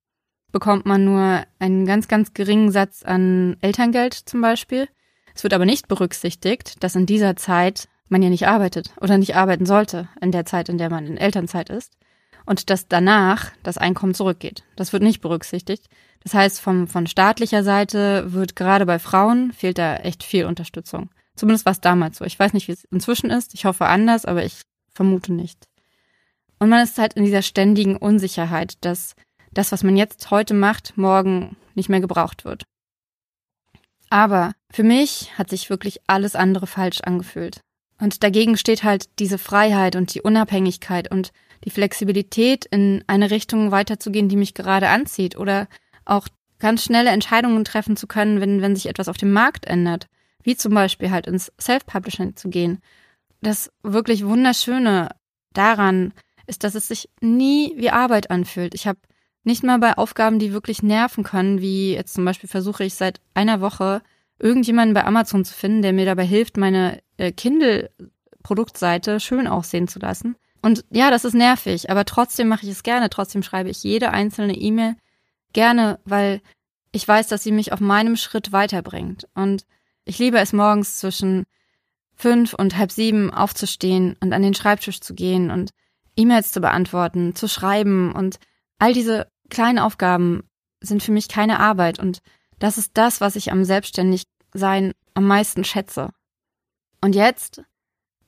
bekommt 0.52 0.86
man 0.86 1.04
nur 1.04 1.44
einen 1.60 1.86
ganz, 1.86 2.08
ganz 2.08 2.34
geringen 2.34 2.72
Satz 2.72 3.04
an 3.04 3.58
Elterngeld 3.62 4.14
zum 4.14 4.42
Beispiel. 4.42 4.88
Es 5.34 5.44
wird 5.44 5.54
aber 5.54 5.66
nicht 5.66 5.88
berücksichtigt, 5.88 6.82
dass 6.84 6.96
in 6.96 7.06
dieser 7.06 7.36
Zeit 7.36 7.90
man 8.08 8.22
ja 8.22 8.30
nicht 8.30 8.48
arbeitet 8.48 8.94
oder 9.02 9.18
nicht 9.18 9.36
arbeiten 9.36 9.66
sollte, 9.66 10.08
in 10.22 10.32
der 10.32 10.46
Zeit, 10.46 10.70
in 10.70 10.78
der 10.78 10.90
man 10.90 11.08
in 11.08 11.18
Elternzeit 11.18 11.70
ist. 11.70 11.98
Und 12.46 12.70
dass 12.70 12.88
danach 12.88 13.52
das 13.64 13.80
Einkommen 13.80 14.14
zurückgeht. 14.14 14.64
Das 14.76 14.94
wird 14.94 15.02
nicht 15.02 15.20
berücksichtigt. 15.20 15.90
Das 16.26 16.34
heißt, 16.34 16.60
vom, 16.60 16.88
von 16.88 17.06
staatlicher 17.06 17.64
Seite 17.64 18.34
wird 18.34 18.56
gerade 18.56 18.88
bei 18.88 18.98
Frauen 18.98 19.54
fehlt 19.54 19.78
da 19.78 19.98
echt 19.98 20.24
viel 20.24 20.46
Unterstützung. 20.46 21.12
Zumindest 21.36 21.66
war 21.66 21.72
es 21.72 21.82
damals 21.82 22.18
so. 22.18 22.26
Ich 22.26 22.40
weiß 22.40 22.54
nicht, 22.54 22.68
wie 22.68 22.72
es 22.72 22.84
inzwischen 22.86 23.30
ist. 23.30 23.54
Ich 23.54 23.66
hoffe 23.66 23.86
anders, 23.86 24.26
aber 24.26 24.44
ich 24.44 24.62
vermute 24.92 25.32
nicht. 25.32 25.68
Und 26.58 26.70
man 26.70 26.84
ist 26.84 26.98
halt 26.98 27.14
in 27.14 27.26
dieser 27.26 27.44
ständigen 27.44 27.96
Unsicherheit, 27.96 28.74
dass 28.82 29.14
das, 29.54 29.72
was 29.72 29.84
man 29.84 29.98
jetzt 29.98 30.32
heute 30.32 30.56
macht, 30.56 30.98
morgen 30.98 31.58
nicht 31.76 31.90
mehr 31.90 32.02
gebraucht 32.02 32.44
wird. 32.44 32.64
Aber 34.10 34.54
für 34.72 34.84
mich 34.84 35.38
hat 35.38 35.52
sich 35.52 35.70
wirklich 35.70 36.00
alles 36.08 36.36
andere 36.36 36.66
falsch 36.66 37.02
angefühlt. 37.02 37.62
Und 38.00 38.24
dagegen 38.24 38.58
steht 38.58 38.84
halt 38.84 39.20
diese 39.20 39.38
Freiheit 39.38 39.96
und 39.96 40.16
die 40.16 40.22
Unabhängigkeit 40.22 41.12
und 41.12 41.32
die 41.66 41.70
Flexibilität, 41.70 42.66
in 42.66 43.04
eine 43.08 43.30
Richtung 43.30 43.72
weiterzugehen, 43.72 44.28
die 44.28 44.38
mich 44.38 44.54
gerade 44.54 44.90
anzieht 44.90 45.38
oder 45.38 45.68
auch 46.06 46.28
ganz 46.60 46.84
schnelle 46.84 47.10
Entscheidungen 47.10 47.66
treffen 47.66 47.98
zu 47.98 48.08
können, 48.08 48.40
wenn, 48.40 48.62
wenn 48.62 48.76
sich 48.76 48.88
etwas 48.88 49.10
auf 49.10 49.18
dem 49.18 49.34
Markt 49.34 49.66
ändert. 49.66 50.08
Wie 50.44 50.56
zum 50.56 50.74
Beispiel 50.74 51.12
halt 51.12 51.28
ins 51.28 51.52
Self-Publishing 51.60 52.36
zu 52.36 52.50
gehen. 52.50 52.80
Das 53.42 53.72
wirklich 53.84 54.26
Wunderschöne 54.26 55.10
daran 55.54 56.14
ist, 56.48 56.64
dass 56.64 56.76
es 56.76 56.88
sich 56.88 57.10
nie 57.22 57.74
wie 57.78 57.90
Arbeit 57.90 58.30
anfühlt. 58.30 58.76
Ich 58.76 58.88
habe 58.88 59.00
nicht 59.44 59.64
mal 59.64 59.80
bei 59.80 59.98
Aufgaben, 59.98 60.40
die 60.40 60.54
wirklich 60.54 60.84
nerven 60.84 61.24
können, 61.24 61.62
wie 61.62 61.94
jetzt 61.94 62.14
zum 62.14 62.26
Beispiel 62.26 62.50
versuche 62.50 62.84
ich 62.84 62.96
seit 62.96 63.22
einer 63.34 63.62
Woche 63.62 64.02
irgendjemanden 64.40 64.94
bei 64.94 65.06
Amazon 65.06 65.46
zu 65.46 65.54
finden, 65.54 65.82
der 65.82 65.94
mir 65.94 66.06
dabei 66.06 66.26
hilft, 66.26 66.58
meine 66.58 67.00
äh, 67.18 67.32
Kindle-Produktseite 67.32 69.20
schön 69.20 69.48
aussehen 69.48 69.88
zu 69.88 70.00
lassen. 70.00 70.36
Und 70.62 70.84
ja, 70.90 71.12
das 71.12 71.26
ist 71.26 71.36
nervig, 71.36 71.90
aber 71.90 72.06
trotzdem 72.06 72.48
mache 72.48 72.66
ich 72.66 72.72
es 72.72 72.84
gerne. 72.84 73.10
Trotzdem 73.10 73.44
schreibe 73.44 73.70
ich 73.70 73.84
jede 73.84 74.12
einzelne 74.12 74.56
E-Mail 74.56 74.96
gerne, 75.56 76.00
weil 76.06 76.42
ich 76.92 77.08
weiß, 77.08 77.28
dass 77.28 77.42
sie 77.42 77.52
mich 77.52 77.74
auf 77.74 77.80
meinem 77.80 78.16
Schritt 78.16 78.52
weiterbringt. 78.52 79.28
Und 79.34 79.66
ich 80.06 80.20
liebe 80.20 80.38
es 80.38 80.54
morgens 80.54 80.98
zwischen 81.00 81.46
fünf 82.16 82.54
und 82.54 82.78
halb 82.78 82.92
sieben 82.92 83.34
aufzustehen 83.34 84.16
und 84.22 84.32
an 84.32 84.44
den 84.44 84.54
Schreibtisch 84.54 85.02
zu 85.02 85.16
gehen 85.16 85.50
und 85.50 85.72
E-Mails 86.16 86.52
zu 86.52 86.62
beantworten, 86.62 87.36
zu 87.36 87.48
schreiben 87.48 88.14
und 88.14 88.40
all 88.80 88.94
diese 88.94 89.28
kleinen 89.50 89.80
Aufgaben 89.80 90.44
sind 90.80 91.04
für 91.04 91.12
mich 91.12 91.28
keine 91.28 91.60
Arbeit 91.60 92.00
und 92.00 92.20
das 92.60 92.78
ist 92.78 92.92
das, 92.94 93.20
was 93.20 93.36
ich 93.36 93.52
am 93.52 93.66
Selbstständigsein 93.66 94.94
am 95.14 95.28
meisten 95.28 95.66
schätze. 95.66 96.12
Und 97.02 97.16
jetzt, 97.16 97.64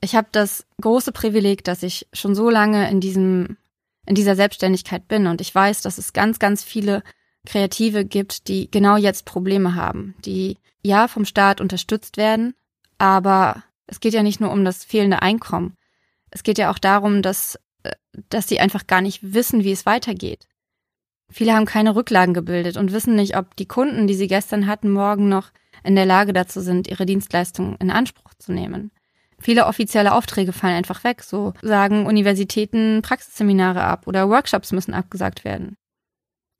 ich 0.01 0.15
habe 0.15 0.27
das 0.31 0.65
große 0.81 1.13
Privileg, 1.13 1.63
dass 1.63 1.83
ich 1.83 2.07
schon 2.11 2.35
so 2.35 2.49
lange 2.49 2.89
in 2.89 2.99
diesem 2.99 3.57
in 4.05 4.15
dieser 4.15 4.35
Selbstständigkeit 4.35 5.07
bin 5.07 5.27
und 5.27 5.41
ich 5.41 5.53
weiß, 5.53 5.81
dass 5.81 5.97
es 5.97 6.13
ganz 6.13 6.39
ganz 6.39 6.63
viele 6.63 7.03
Kreative 7.45 8.05
gibt, 8.05 8.47
die 8.47 8.69
genau 8.69 8.97
jetzt 8.97 9.25
Probleme 9.25 9.75
haben, 9.75 10.15
die 10.25 10.57
ja 10.83 11.07
vom 11.07 11.25
Staat 11.25 11.61
unterstützt 11.61 12.17
werden, 12.17 12.53
aber 12.97 13.63
es 13.85 13.99
geht 13.99 14.13
ja 14.13 14.23
nicht 14.23 14.39
nur 14.39 14.51
um 14.51 14.65
das 14.65 14.83
fehlende 14.83 15.21
Einkommen. 15.21 15.75
Es 16.29 16.43
geht 16.43 16.57
ja 16.57 16.71
auch 16.71 16.79
darum, 16.79 17.21
dass, 17.21 17.57
äh, 17.83 17.91
dass 18.29 18.47
sie 18.47 18.59
einfach 18.59 18.87
gar 18.87 19.01
nicht 19.01 19.33
wissen, 19.33 19.63
wie 19.63 19.71
es 19.71 19.85
weitergeht. 19.85 20.47
Viele 21.29 21.53
haben 21.53 21.65
keine 21.65 21.95
Rücklagen 21.95 22.33
gebildet 22.33 22.77
und 22.77 22.91
wissen 22.91 23.15
nicht, 23.15 23.35
ob 23.37 23.55
die 23.55 23.65
Kunden, 23.65 24.07
die 24.07 24.13
sie 24.15 24.27
gestern 24.27 24.67
hatten, 24.67 24.89
morgen 24.89 25.27
noch 25.29 25.51
in 25.83 25.95
der 25.95 26.05
Lage 26.05 26.33
dazu 26.33 26.61
sind, 26.61 26.87
ihre 26.87 27.05
Dienstleistungen 27.05 27.75
in 27.77 27.91
Anspruch 27.91 28.33
zu 28.37 28.51
nehmen. 28.51 28.91
Viele 29.39 29.67
offizielle 29.67 30.13
Aufträge 30.13 30.51
fallen 30.51 30.75
einfach 30.75 31.03
weg, 31.03 31.21
so 31.21 31.53
sagen 31.61 32.05
Universitäten 32.05 33.01
Praxisseminare 33.03 33.83
ab 33.83 34.07
oder 34.07 34.29
Workshops 34.29 34.71
müssen 34.71 34.93
abgesagt 34.93 35.43
werden. 35.43 35.77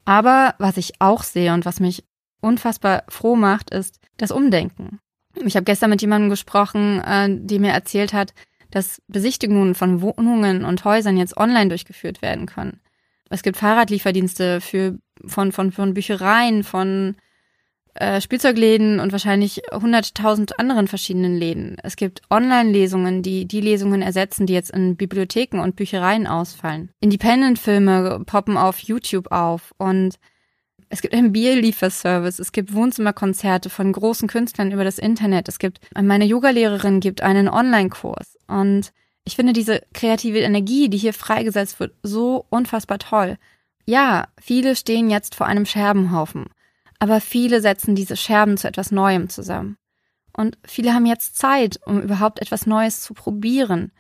Aber 0.07 0.55
was 0.57 0.77
ich 0.77 0.93
auch 0.99 1.21
sehe 1.21 1.53
und 1.53 1.65
was 1.65 1.81
mich 1.81 2.05
unfassbar 2.39 3.03
froh 3.09 3.35
macht, 3.35 3.71
ist 3.71 3.99
das 4.15 4.31
Umdenken. 4.31 5.01
Ich 5.35 5.57
habe 5.57 5.65
gestern 5.65 5.89
mit 5.89 6.01
jemandem 6.01 6.29
gesprochen, 6.29 7.01
äh, 7.01 7.27
die 7.29 7.59
mir 7.59 7.71
erzählt 7.71 8.13
hat, 8.13 8.33
dass 8.71 9.01
Besichtigungen 9.09 9.75
von 9.75 10.01
Wohnungen 10.01 10.63
und 10.63 10.85
Häusern 10.85 11.17
jetzt 11.17 11.35
online 11.35 11.67
durchgeführt 11.67 12.21
werden 12.21 12.45
können. 12.45 12.79
Es 13.29 13.43
gibt 13.43 13.57
Fahrradlieferdienste 13.57 14.61
für, 14.61 14.97
von, 15.25 15.51
von, 15.51 15.73
von 15.73 15.93
Büchereien, 15.93 16.63
von 16.63 17.17
äh, 17.99 18.21
Spielzeugläden 18.21 18.99
und 18.99 19.11
wahrscheinlich 19.11 19.61
hunderttausend 19.71 20.59
anderen 20.59 20.87
verschiedenen 20.87 21.35
Läden. 21.35 21.77
Es 21.83 21.95
gibt 21.95 22.21
Online-Lesungen, 22.29 23.23
die 23.23 23.47
die 23.47 23.61
Lesungen 23.61 24.01
ersetzen, 24.01 24.45
die 24.45 24.53
jetzt 24.53 24.71
in 24.71 24.95
Bibliotheken 24.95 25.59
und 25.59 25.75
Büchereien 25.75 26.27
ausfallen. 26.27 26.91
Independent-Filme 26.99 28.23
poppen 28.25 28.57
auf 28.57 28.79
YouTube 28.79 29.31
auf 29.31 29.73
und 29.77 30.15
es 30.89 31.01
gibt 31.01 31.13
einen 31.13 31.33
Bierlieferservice, 31.33 32.39
es 32.39 32.51
gibt 32.51 32.73
Wohnzimmerkonzerte 32.73 33.69
von 33.69 33.91
großen 33.91 34.27
Künstlern 34.27 34.71
über 34.71 34.83
das 34.83 34.99
Internet, 34.99 35.49
es 35.49 35.59
gibt, 35.59 35.79
meine 35.99 36.25
Yogalehrerin 36.25 36.99
gibt 36.99 37.21
einen 37.21 37.49
Online-Kurs 37.49 38.37
und 38.47 38.91
ich 39.25 39.35
finde 39.35 39.51
diese 39.51 39.81
kreative 39.93 40.39
Energie, 40.39 40.87
die 40.87 40.97
hier 40.97 41.13
freigesetzt 41.13 41.79
wird, 41.81 41.95
so 42.03 42.45
unfassbar 42.49 42.99
toll. 42.99 43.37
Ja, 43.85 44.27
viele 44.39 44.75
stehen 44.75 45.09
jetzt 45.09 45.35
vor 45.35 45.47
einem 45.47 45.65
Scherbenhaufen 45.65 46.45
aber 46.99 47.21
viele 47.21 47.61
setzen 47.61 47.95
diese 47.95 48.15
Scherben 48.15 48.57
zu 48.57 48.67
etwas 48.67 48.91
Neuem 48.91 49.29
zusammen. 49.29 49.77
Und 50.35 50.57
viele 50.65 50.93
haben 50.93 51.05
jetzt 51.05 51.35
Zeit, 51.35 51.79
um 51.85 52.01
überhaupt 52.01 52.39
etwas 52.39 52.65
Neues 52.67 53.01
zu 53.01 53.13
probieren. 53.13 53.91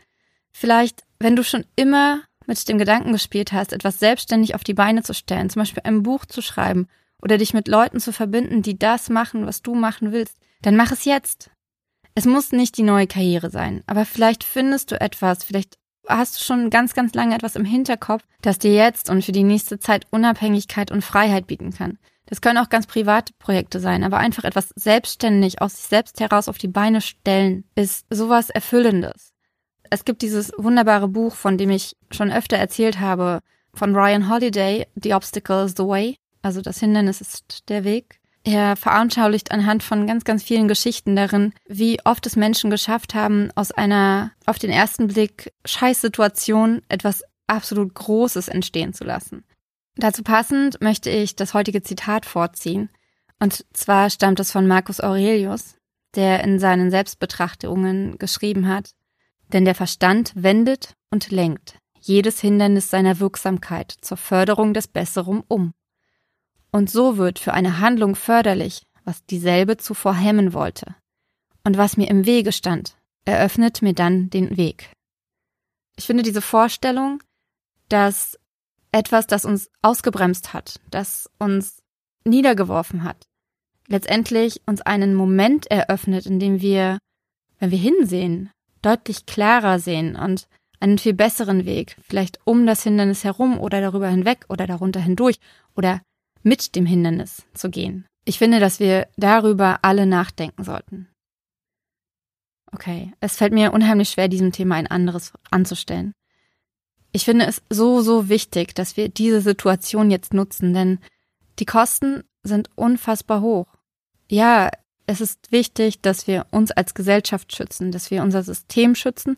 Vielleicht, 0.51 1.03
wenn 1.19 1.35
du 1.35 1.43
schon 1.43 1.65
immer 1.75 2.21
mit 2.45 2.67
dem 2.69 2.77
Gedanken 2.77 3.11
gespielt 3.11 3.51
hast, 3.51 3.73
etwas 3.73 3.99
selbstständig 3.99 4.55
auf 4.55 4.63
die 4.63 4.73
Beine 4.73 5.03
zu 5.03 5.13
stellen, 5.13 5.49
zum 5.49 5.61
Beispiel 5.61 5.83
ein 5.83 6.03
Buch 6.03 6.25
zu 6.25 6.41
schreiben 6.41 6.87
oder 7.21 7.37
dich 7.37 7.53
mit 7.53 7.67
Leuten 7.67 7.99
zu 7.99 8.13
verbinden, 8.13 8.61
die 8.61 8.77
das 8.77 9.09
machen, 9.09 9.45
was 9.45 9.61
du 9.61 9.75
machen 9.75 10.11
willst, 10.11 10.37
dann 10.61 10.75
mach 10.75 10.91
es 10.91 11.05
jetzt. 11.05 11.49
Es 12.15 12.25
muss 12.25 12.51
nicht 12.51 12.77
die 12.77 12.83
neue 12.83 13.07
Karriere 13.07 13.49
sein, 13.49 13.83
aber 13.85 14.05
vielleicht 14.05 14.43
findest 14.43 14.91
du 14.91 14.99
etwas, 14.99 15.43
vielleicht 15.43 15.77
hast 16.07 16.37
du 16.37 16.43
schon 16.43 16.69
ganz, 16.69 16.93
ganz 16.93 17.13
lange 17.13 17.35
etwas 17.35 17.55
im 17.55 17.65
Hinterkopf, 17.65 18.23
das 18.41 18.59
dir 18.59 18.73
jetzt 18.73 19.09
und 19.09 19.23
für 19.23 19.33
die 19.33 19.43
nächste 19.43 19.77
Zeit 19.77 20.05
Unabhängigkeit 20.09 20.89
und 20.89 21.03
Freiheit 21.03 21.47
bieten 21.47 21.73
kann. 21.73 21.99
Das 22.27 22.41
können 22.41 22.57
auch 22.57 22.69
ganz 22.69 22.85
private 22.85 23.33
Projekte 23.39 23.79
sein, 23.79 24.03
aber 24.03 24.17
einfach 24.17 24.43
etwas 24.43 24.69
selbstständig 24.75 25.61
aus 25.61 25.77
sich 25.77 25.85
selbst 25.85 26.19
heraus 26.19 26.47
auf 26.49 26.57
die 26.57 26.67
Beine 26.67 27.01
stellen, 27.01 27.63
ist 27.75 28.05
sowas 28.09 28.49
Erfüllendes. 28.49 29.33
Es 29.89 30.05
gibt 30.05 30.21
dieses 30.21 30.51
wunderbare 30.57 31.07
Buch, 31.07 31.33
von 31.33 31.57
dem 31.57 31.69
ich 31.69 31.95
schon 32.11 32.31
öfter 32.31 32.57
erzählt 32.57 32.99
habe, 32.99 33.39
von 33.73 33.95
Ryan 33.95 34.29
Holiday, 34.29 34.85
The 34.95 35.13
Obstacle 35.13 35.65
is 35.65 35.73
the 35.77 35.83
Way, 35.83 36.17
also 36.41 36.61
das 36.61 36.79
Hindernis 36.79 37.21
ist 37.21 37.69
der 37.69 37.83
Weg. 37.83 38.19
Er 38.43 38.75
veranschaulicht 38.75 39.51
anhand 39.51 39.83
von 39.83 40.07
ganz, 40.07 40.23
ganz 40.23 40.43
vielen 40.43 40.67
Geschichten 40.67 41.15
darin, 41.15 41.53
wie 41.67 41.99
oft 42.05 42.25
es 42.25 42.35
Menschen 42.35 42.69
geschafft 42.69 43.13
haben, 43.13 43.49
aus 43.55 43.71
einer 43.71 44.31
auf 44.45 44.57
den 44.57 44.69
ersten 44.69 45.07
Blick 45.07 45.53
Scheißsituation 45.65 46.81
etwas 46.87 47.23
absolut 47.47 47.93
Großes 47.93 48.47
entstehen 48.47 48.93
zu 48.93 49.03
lassen. 49.03 49.43
Dazu 49.97 50.23
passend 50.23 50.79
möchte 50.81 51.09
ich 51.09 51.35
das 51.35 51.53
heutige 51.53 51.81
Zitat 51.81 52.25
vorziehen. 52.25 52.89
Und 53.39 53.65
zwar 53.73 54.09
stammt 54.09 54.39
es 54.39 54.51
von 54.51 54.67
Marcus 54.67 55.01
Aurelius, 55.01 55.75
der 56.15 56.43
in 56.43 56.59
seinen 56.59 56.91
Selbstbetrachtungen 56.91 58.17
geschrieben 58.17 58.67
hat, 58.67 58.91
denn 59.53 59.65
der 59.65 59.75
Verstand 59.75 60.33
wendet 60.35 60.93
und 61.09 61.31
lenkt 61.31 61.77
jedes 61.99 62.39
Hindernis 62.39 62.89
seiner 62.89 63.19
Wirksamkeit 63.19 63.93
zur 64.01 64.17
Förderung 64.17 64.73
des 64.73 64.87
Besseren 64.87 65.43
um. 65.47 65.73
Und 66.71 66.89
so 66.89 67.17
wird 67.17 67.39
für 67.39 67.53
eine 67.53 67.79
Handlung 67.79 68.15
förderlich, 68.15 68.83
was 69.03 69.25
dieselbe 69.25 69.77
zuvor 69.77 70.13
hemmen 70.13 70.53
wollte. 70.53 70.95
Und 71.63 71.77
was 71.77 71.97
mir 71.97 72.09
im 72.09 72.25
Wege 72.25 72.51
stand, 72.51 72.97
eröffnet 73.25 73.81
mir 73.81 73.93
dann 73.93 74.29
den 74.29 74.57
Weg. 74.57 74.91
Ich 75.97 76.05
finde 76.05 76.23
diese 76.23 76.41
Vorstellung, 76.41 77.23
dass 77.89 78.37
etwas, 78.97 79.27
das 79.27 79.45
uns 79.45 79.69
ausgebremst 79.81 80.53
hat, 80.53 80.79
das 80.91 81.29
uns 81.39 81.81
niedergeworfen 82.25 83.03
hat, 83.03 83.23
letztendlich 83.87 84.61
uns 84.65 84.81
einen 84.81 85.13
Moment 85.13 85.69
eröffnet, 85.71 86.25
in 86.25 86.39
dem 86.39 86.61
wir 86.61 86.99
wenn 87.59 87.71
wir 87.71 87.77
hinsehen, 87.77 88.51
deutlich 88.81 89.25
klarer 89.25 89.79
sehen 89.79 90.15
und 90.15 90.47
einen 90.79 90.97
viel 90.97 91.13
besseren 91.13 91.65
Weg, 91.65 91.97
vielleicht 92.01 92.39
um 92.45 92.65
das 92.65 92.83
Hindernis 92.83 93.23
herum 93.23 93.59
oder 93.59 93.81
darüber 93.81 94.09
hinweg 94.09 94.45
oder 94.49 94.67
darunter 94.67 94.99
hindurch 94.99 95.39
oder 95.75 96.01
mit 96.43 96.75
dem 96.75 96.85
Hindernis 96.85 97.43
zu 97.53 97.69
gehen. 97.69 98.05
Ich 98.25 98.37
finde, 98.37 98.59
dass 98.59 98.79
wir 98.79 99.07
darüber 99.17 99.79
alle 99.81 100.05
nachdenken 100.05 100.63
sollten. 100.63 101.07
Okay, 102.71 103.13
es 103.21 103.37
fällt 103.37 103.53
mir 103.53 103.73
unheimlich 103.73 104.09
schwer, 104.09 104.27
diesem 104.27 104.51
Thema 104.51 104.75
ein 104.75 104.87
anderes 104.87 105.33
anzustellen. 105.49 106.13
Ich 107.17 107.25
finde 107.25 107.47
es 107.47 107.63
so, 107.67 108.01
so 108.01 108.29
wichtig, 108.29 108.75
dass 108.75 108.95
wir 108.95 109.09
diese 109.09 109.41
Situation 109.41 110.11
jetzt 110.11 110.35
nutzen, 110.35 110.75
denn 110.75 110.99
die 111.57 111.65
Kosten 111.65 112.23
sind 112.43 112.69
unfassbar 112.75 113.41
hoch. 113.41 113.65
Ja, 114.29 114.69
es 115.07 115.19
ist 115.19 115.51
wichtig, 115.51 115.99
dass 116.03 116.27
wir 116.27 116.45
uns 116.51 116.69
als 116.69 116.93
Gesellschaft 116.93 117.55
schützen, 117.55 117.91
dass 117.91 118.11
wir 118.11 118.21
unser 118.21 118.43
System 118.43 118.93
schützen 118.93 119.35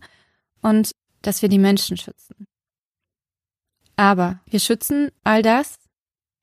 und 0.62 0.92
dass 1.22 1.42
wir 1.42 1.48
die 1.48 1.58
Menschen 1.58 1.96
schützen. 1.96 2.48
Aber 3.96 4.42
wir 4.46 4.60
schützen 4.60 5.10
all 5.24 5.42
das 5.42 5.78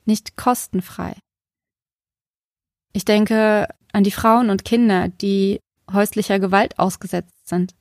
nicht 0.06 0.38
kostenfrei. 0.38 1.18
Ich 2.94 3.04
denke 3.04 3.68
an 3.92 4.04
die 4.04 4.10
Frauen 4.10 4.48
und 4.48 4.64
Kinder, 4.64 5.08
die 5.08 5.60
häuslicher 5.92 6.38
Gewalt 6.38 6.78
ausgesetzt 6.78 7.46
sind 7.46 7.74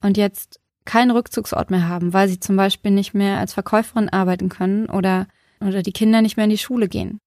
und 0.00 0.16
jetzt 0.16 0.58
keinen 0.84 1.10
Rückzugsort 1.10 1.70
mehr 1.70 1.88
haben, 1.88 2.12
weil 2.12 2.28
sie 2.28 2.40
zum 2.40 2.56
Beispiel 2.56 2.90
nicht 2.90 3.14
mehr 3.14 3.38
als 3.38 3.54
Verkäuferin 3.54 4.08
arbeiten 4.08 4.48
können 4.48 4.86
oder, 4.86 5.26
oder 5.60 5.82
die 5.82 5.92
Kinder 5.92 6.22
nicht 6.22 6.36
mehr 6.36 6.44
in 6.44 6.50
die 6.50 6.58
Schule 6.58 6.88
gehen. 6.88 7.18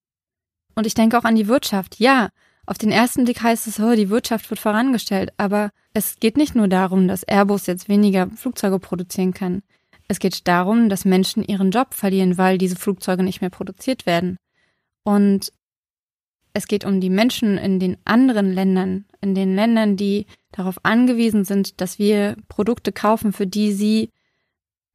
Und 0.76 0.86
ich 0.86 0.94
denke 0.94 1.18
auch 1.18 1.24
an 1.24 1.36
die 1.36 1.48
Wirtschaft. 1.48 2.00
Ja, 2.00 2.30
auf 2.68 2.78
den 2.78 2.92
ersten 2.92 3.24
Blick 3.24 3.42
heißt 3.42 3.66
es, 3.66 3.80
oh, 3.80 3.96
die 3.96 4.10
Wirtschaft 4.10 4.50
wird 4.50 4.60
vorangestellt, 4.60 5.32
aber 5.38 5.72
es 5.94 6.20
geht 6.20 6.38
nicht 6.38 6.54
nur 6.54 6.68
darum, 6.68 7.08
dass 7.08 7.24
Airbus 7.24 7.66
jetzt 7.66 7.90
weniger 7.90 8.30
Flugzeuge 8.30 8.78
produzieren 8.78 9.34
kann. 9.34 9.64
Es 10.08 10.20
geht 10.20 10.48
darum, 10.48 10.90
dass 10.90 11.06
Menschen 11.06 11.44
ihren 11.44 11.72
Job 11.72 11.94
verlieren, 11.94 12.38
weil 12.38 12.58
diese 12.58 12.76
Flugzeuge 12.76 13.24
nicht 13.24 13.42
mehr 13.42 13.50
produziert 13.50 14.06
werden. 14.06 14.38
Und 15.04 15.52
es 16.58 16.68
geht 16.68 16.86
um 16.86 17.00
die 17.00 17.12
Menschen 17.12 17.60
in 17.60 17.80
den 17.80 17.98
anderen 18.04 18.52
Ländern, 18.52 19.06
in 19.22 19.36
den 19.36 19.56
Ländern, 19.56 19.96
die 19.96 20.26
darauf 20.52 20.84
angewiesen 20.84 21.46
sind, 21.46 21.80
dass 21.82 22.00
wir 22.00 22.36
Produkte 22.50 22.92
kaufen, 22.92 23.32
für 23.32 23.46
die 23.46 23.74
sie 23.74 24.12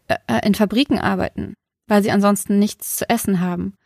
äh, 0.08 0.16
äh, 0.26 0.44
in 0.44 0.56
Fabriken 0.56 0.98
arbeiten, 0.98 1.54
weil 1.86 2.02
sie 2.02 2.10
ansonsten 2.10 2.58
nichts 2.58 2.96
zu 2.96 3.08
essen 3.08 3.38
haben. 3.38 3.76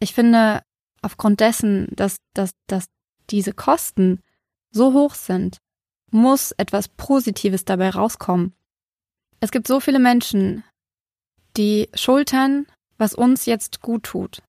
Ich 0.00 0.12
finde, 0.12 0.62
aufgrund 1.02 1.38
dessen, 1.38 1.86
dass, 1.92 2.16
dass, 2.34 2.50
dass 2.66 2.86
diese 3.30 3.52
Kosten 3.52 4.20
so 4.72 4.92
hoch 4.92 5.14
sind, 5.14 5.58
muss 6.10 6.50
etwas 6.50 6.88
Positives 6.88 7.64
dabei 7.64 7.90
rauskommen. 7.90 8.54
Es 9.38 9.52
gibt 9.52 9.68
so 9.68 9.78
viele 9.78 10.00
Menschen, 10.00 10.64
die 11.56 11.88
schultern, 11.94 12.66
was 12.98 13.14
uns 13.14 13.46
jetzt 13.46 13.82
gut 13.82 14.02
tut. 14.02 14.42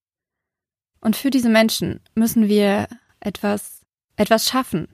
Und 1.03 1.17
für 1.17 1.31
diese 1.31 1.49
Menschen 1.49 1.99
müssen 2.15 2.47
wir 2.47 2.87
etwas, 3.19 3.81
etwas 4.15 4.47
schaffen. 4.47 4.87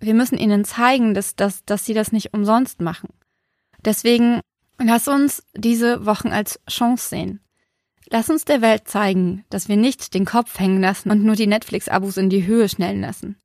Wir 0.00 0.12
müssen 0.12 0.36
ihnen 0.36 0.64
zeigen, 0.64 1.14
dass, 1.14 1.36
dass, 1.36 1.64
dass 1.64 1.86
sie 1.86 1.94
das 1.94 2.10
nicht 2.10 2.34
umsonst 2.34 2.80
machen. 2.80 3.10
Deswegen 3.84 4.40
lass 4.78 5.06
uns 5.06 5.44
diese 5.54 6.06
Wochen 6.06 6.28
als 6.28 6.58
Chance 6.68 7.08
sehen. 7.08 7.40
Lass 8.10 8.30
uns 8.30 8.44
der 8.44 8.62
Welt 8.62 8.88
zeigen, 8.88 9.44
dass 9.48 9.68
wir 9.68 9.76
nicht 9.76 10.12
den 10.12 10.24
Kopf 10.24 10.58
hängen 10.58 10.80
lassen 10.80 11.12
und 11.12 11.22
nur 11.22 11.36
die 11.36 11.46
Netflix-Abos 11.46 12.16
in 12.16 12.30
die 12.30 12.46
Höhe 12.46 12.68
schnellen 12.68 13.00
lassen. 13.00 13.36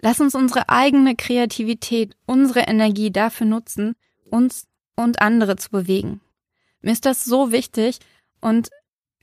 Lass 0.00 0.20
uns 0.20 0.34
unsere 0.34 0.68
eigene 0.68 1.14
Kreativität, 1.14 2.16
unsere 2.26 2.62
Energie 2.62 3.12
dafür 3.12 3.46
nutzen, 3.46 3.94
uns 4.28 4.66
und 4.96 5.22
andere 5.22 5.54
zu 5.54 5.70
bewegen. 5.70 6.22
Mir 6.80 6.90
ist 6.90 7.06
das 7.06 7.24
so 7.24 7.52
wichtig 7.52 8.00
und 8.40 8.70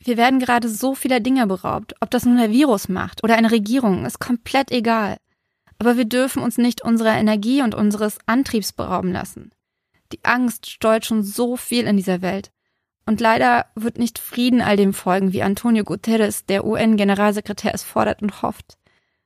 wir 0.04 0.18
werden 0.18 0.40
gerade 0.40 0.70
so 0.70 0.96
vieler 0.96 1.20
Dinge 1.20 1.46
beraubt. 1.48 1.96
Ob 2.00 2.10
das 2.12 2.26
nun 2.26 2.38
der 2.38 2.52
Virus 2.52 2.90
macht 2.90 3.24
oder 3.24 3.36
eine 3.36 3.52
Regierung, 3.52 4.06
ist 4.06 4.20
komplett 4.20 4.72
egal. 4.72 5.18
Aber 5.78 5.98
wir 5.98 6.06
dürfen 6.06 6.44
uns 6.44 6.58
nicht 6.58 6.82
unserer 6.82 7.16
Energie 7.16 7.62
und 7.62 7.76
unseres 7.76 8.18
Antriebs 8.26 8.74
berauben 8.74 9.12
lassen. 9.12 9.52
Die 10.12 10.24
Angst 10.24 10.70
steuert 10.70 11.06
schon 11.06 11.24
so 11.24 11.56
viel 11.56 11.86
in 11.86 11.98
dieser 11.98 12.22
Welt. 12.22 12.52
Und 13.06 13.22
leider 13.22 13.66
wird 13.76 13.98
nicht 13.98 14.20
Frieden 14.20 14.62
all 14.62 14.78
dem 14.78 14.94
folgen, 14.94 15.34
wie 15.34 15.42
Antonio 15.42 15.84
Guterres, 15.84 16.46
der 16.46 16.66
UN-Generalsekretär, 16.66 17.74
es 17.74 17.84
fordert 17.84 18.22
und 18.22 18.42
hofft. 18.42 18.78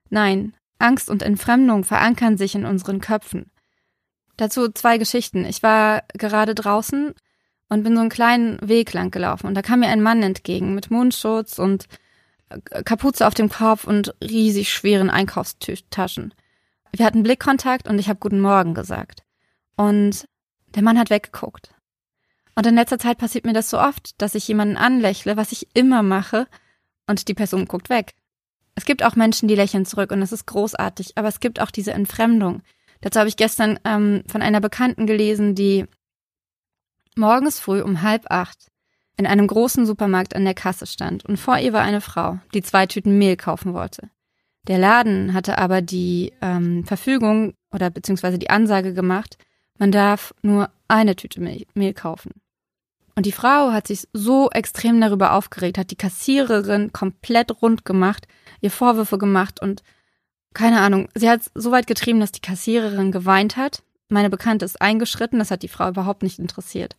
Nein, 0.10 0.56
Angst 0.80 1.10
und 1.10 1.24
Entfremdung 1.24 1.84
verankern 1.84 2.38
sich 2.38 2.56
in 2.56 2.66
unseren 2.66 3.02
Köpfen. 3.02 3.52
Dazu 4.38 4.70
zwei 4.70 4.98
Geschichten. 4.98 5.46
Ich 5.46 5.64
war 5.64 6.04
gerade 6.14 6.56
draußen 6.56 7.14
und 7.74 7.84
bin 7.84 7.96
so 7.96 8.02
einen 8.02 8.10
kleinen 8.10 8.58
Weg 8.62 8.94
lang 8.94 9.12
gelaufen 9.12 9.48
und 9.48 9.56
da 9.56 9.62
kam 9.62 9.82
mir 9.82 9.90
ein 9.90 10.02
Mann 10.02 10.24
entgegen 10.24 10.76
mit 10.76 10.92
Mundschutz 10.92 11.60
und 11.60 11.88
äh, 12.50 12.84
Kapuze 12.84 13.28
auf 13.28 13.34
dem 13.34 13.50
Kopf 13.50 13.86
und 13.86 14.14
riesig 14.22 14.72
schweren 14.72 15.10
Einkaufstaschen. 15.10 16.34
Wir 16.96 17.06
hatten 17.06 17.24
Blickkontakt 17.24 17.88
und 17.88 17.98
ich 17.98 18.08
habe 18.10 18.20
guten 18.20 18.40
Morgen 18.40 18.76
gesagt. 18.76 19.24
Und 19.76 20.28
der 20.76 20.84
Mann 20.84 21.00
hat 21.00 21.10
weggeguckt. 21.10 21.74
Und 22.56 22.68
in 22.68 22.76
letzter 22.76 23.00
Zeit 23.00 23.18
passiert 23.18 23.46
mir 23.46 23.54
das 23.54 23.72
so 23.72 23.80
oft, 23.80 24.22
dass 24.22 24.36
ich 24.36 24.48
jemanden 24.48 24.78
anlächle, 24.78 25.36
was 25.36 25.52
ich 25.52 25.68
immer 25.74 26.04
mache, 26.04 26.48
und 27.08 27.28
die 27.28 27.34
Person 27.34 27.66
guckt 27.66 27.90
weg. 27.90 28.14
Es 28.76 28.86
gibt 28.86 29.04
auch 29.04 29.16
Menschen, 29.16 29.48
die 29.48 29.56
lächeln 29.56 29.86
zurück 29.86 30.12
und 30.12 30.22
es 30.22 30.32
ist 30.32 30.46
großartig, 30.46 31.18
aber 31.18 31.28
es 31.28 31.40
gibt 31.40 31.60
auch 31.60 31.72
diese 31.72 31.94
Entfremdung. 31.94 32.62
Dazu 33.02 33.20
habe 33.20 33.30
ich 33.30 33.38
gestern 33.38 33.80
ähm, 33.84 34.24
von 34.28 34.42
einer 34.42 34.62
Bekannten 34.62 35.06
gelesen, 35.06 35.56
die 35.56 35.86
morgens 37.18 37.60
früh 37.60 37.82
um 37.82 38.02
halb 38.02 38.30
acht 38.30 38.72
in 39.18 39.28
einem 39.28 39.48
großen 39.48 39.86
Supermarkt 39.86 40.36
an 40.36 40.44
der 40.44 40.54
Kasse 40.54 40.88
stand 40.88 41.26
und 41.26 41.38
vor 41.38 41.58
ihr 41.58 41.74
war 41.74 41.82
eine 41.82 42.02
Frau, 42.02 42.40
die 42.54 42.64
zwei 42.64 42.88
Tüten 42.88 43.18
Mehl 43.18 43.38
kaufen 43.38 43.74
wollte. 43.74 44.10
Der 44.68 44.78
Laden 44.78 45.34
hatte 45.34 45.58
aber 45.58 45.82
die 45.82 46.34
ähm, 46.42 46.86
Verfügung 46.86 47.54
oder 47.72 47.90
beziehungsweise 47.90 48.40
die 48.40 48.50
Ansage 48.50 48.94
gemacht, 48.94 49.38
man 49.78 49.92
darf 49.92 50.34
nur 50.42 50.70
eine 50.88 51.16
Tüte 51.16 51.42
Mehl, 51.42 51.94
kaufen. 51.94 52.32
Und 53.16 53.26
die 53.26 53.32
Frau 53.32 53.72
hat 53.72 53.88
sich 53.88 54.08
so 54.14 54.50
extrem 54.50 55.00
darüber 55.00 55.34
aufgeregt, 55.34 55.78
hat 55.78 55.92
die 55.92 55.98
Kassiererin 55.98 56.94
komplett 56.94 57.62
rund 57.62 57.86
gemacht, 57.86 58.28
ihr 58.62 58.72
Vorwürfe 58.72 59.18
gemacht 59.18 59.62
und 59.62 59.84
keine 60.54 60.82
Ahnung, 60.82 61.10
sie 61.16 61.30
hat 61.30 61.42
es 61.42 61.52
so 61.56 61.72
weit 61.72 61.88
getrieben, 61.88 62.20
dass 62.20 62.32
die 62.32 62.42
Kassiererin 62.42 63.12
geweint 63.12 63.58
hat 63.58 63.84
meine 64.10 64.30
Bekannte 64.30 64.66
ist 64.66 64.82
eingeschritten, 64.82 65.40
das 65.40 65.52
hat 65.52 65.64
die 65.64 65.68
Frau 65.68 65.90
überhaupt 65.90 66.24
nicht 66.24 66.40
interessiert. 66.40 66.96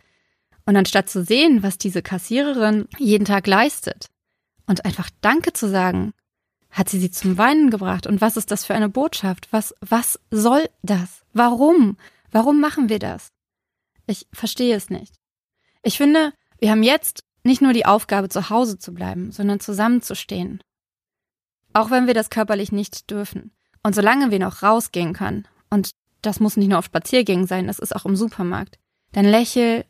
Und 0.67 0.77
anstatt 0.77 1.11
zu 1.11 1.23
sehen, 1.23 1.63
was 1.63 1.79
diese 1.79 2.03
Kassiererin 2.03 2.89
jeden 2.99 3.25
Tag 3.25 3.47
leistet 3.47 4.09
und 4.67 4.85
einfach 4.85 5.11
Danke 5.21 5.53
zu 5.53 5.69
sagen, 5.69 6.15
hat 6.71 6.89
sie 6.89 6.99
sie 6.99 7.11
zum 7.11 7.39
Weinen 7.39 7.71
gebracht. 7.71 8.07
Und 8.07 8.21
was 8.21 8.37
ist 8.37 8.51
das 8.51 8.65
für 8.65 8.75
eine 8.75 8.89
Botschaft? 8.89 9.49
Was, 9.53 9.75
was 9.81 10.19
soll 10.31 10.69
das? 10.83 11.23
Warum? 11.33 11.97
Warum 12.33 12.61
machen 12.61 12.89
wir 12.89 12.99
das? 12.99 13.29
Ich 14.07 14.27
verstehe 14.33 14.75
es 14.75 14.91
nicht. 14.91 15.15
Ich 15.83 15.97
finde, 15.97 16.33
wir 16.59 16.71
haben 16.71 16.83
jetzt 16.83 17.25
nicht 17.45 17.63
nur 17.63 17.73
die 17.73 17.87
Aufgabe, 17.87 18.29
zu 18.29 18.51
Hause 18.51 18.79
zu 18.79 18.93
bleiben, 18.93 19.31
sondern 19.31 19.61
zusammenzustehen. 19.61 20.63
Auch 21.75 21.91
wenn 21.91 22.07
wir 22.07 22.15
das 22.15 22.31
körperlich 22.31 22.73
nicht 22.73 23.11
dürfen. 23.11 23.53
Und 23.83 23.95
solange 23.95 24.31
wir 24.31 24.39
noch 24.39 24.63
rausgehen 24.63 25.13
können 25.13 25.47
und 25.71 25.91
das 26.27 26.41
muss 26.41 26.57
nicht 26.57 26.69
nur 26.69 26.79
auf 26.79 26.85
Spaziergängen 26.87 27.47
sein, 27.47 27.67
das 27.67 27.79
ist 27.79 27.95
auch 27.95 28.05
im 28.05 28.17
Supermarkt. 28.17 28.79
Dann 29.13 29.25
lächel 29.25 29.85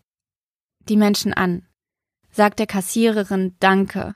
die 0.88 0.96
Menschen 0.96 1.32
an. 1.32 1.66
Sag 2.30 2.56
der 2.56 2.66
Kassiererin 2.66 3.56
Danke 3.60 4.14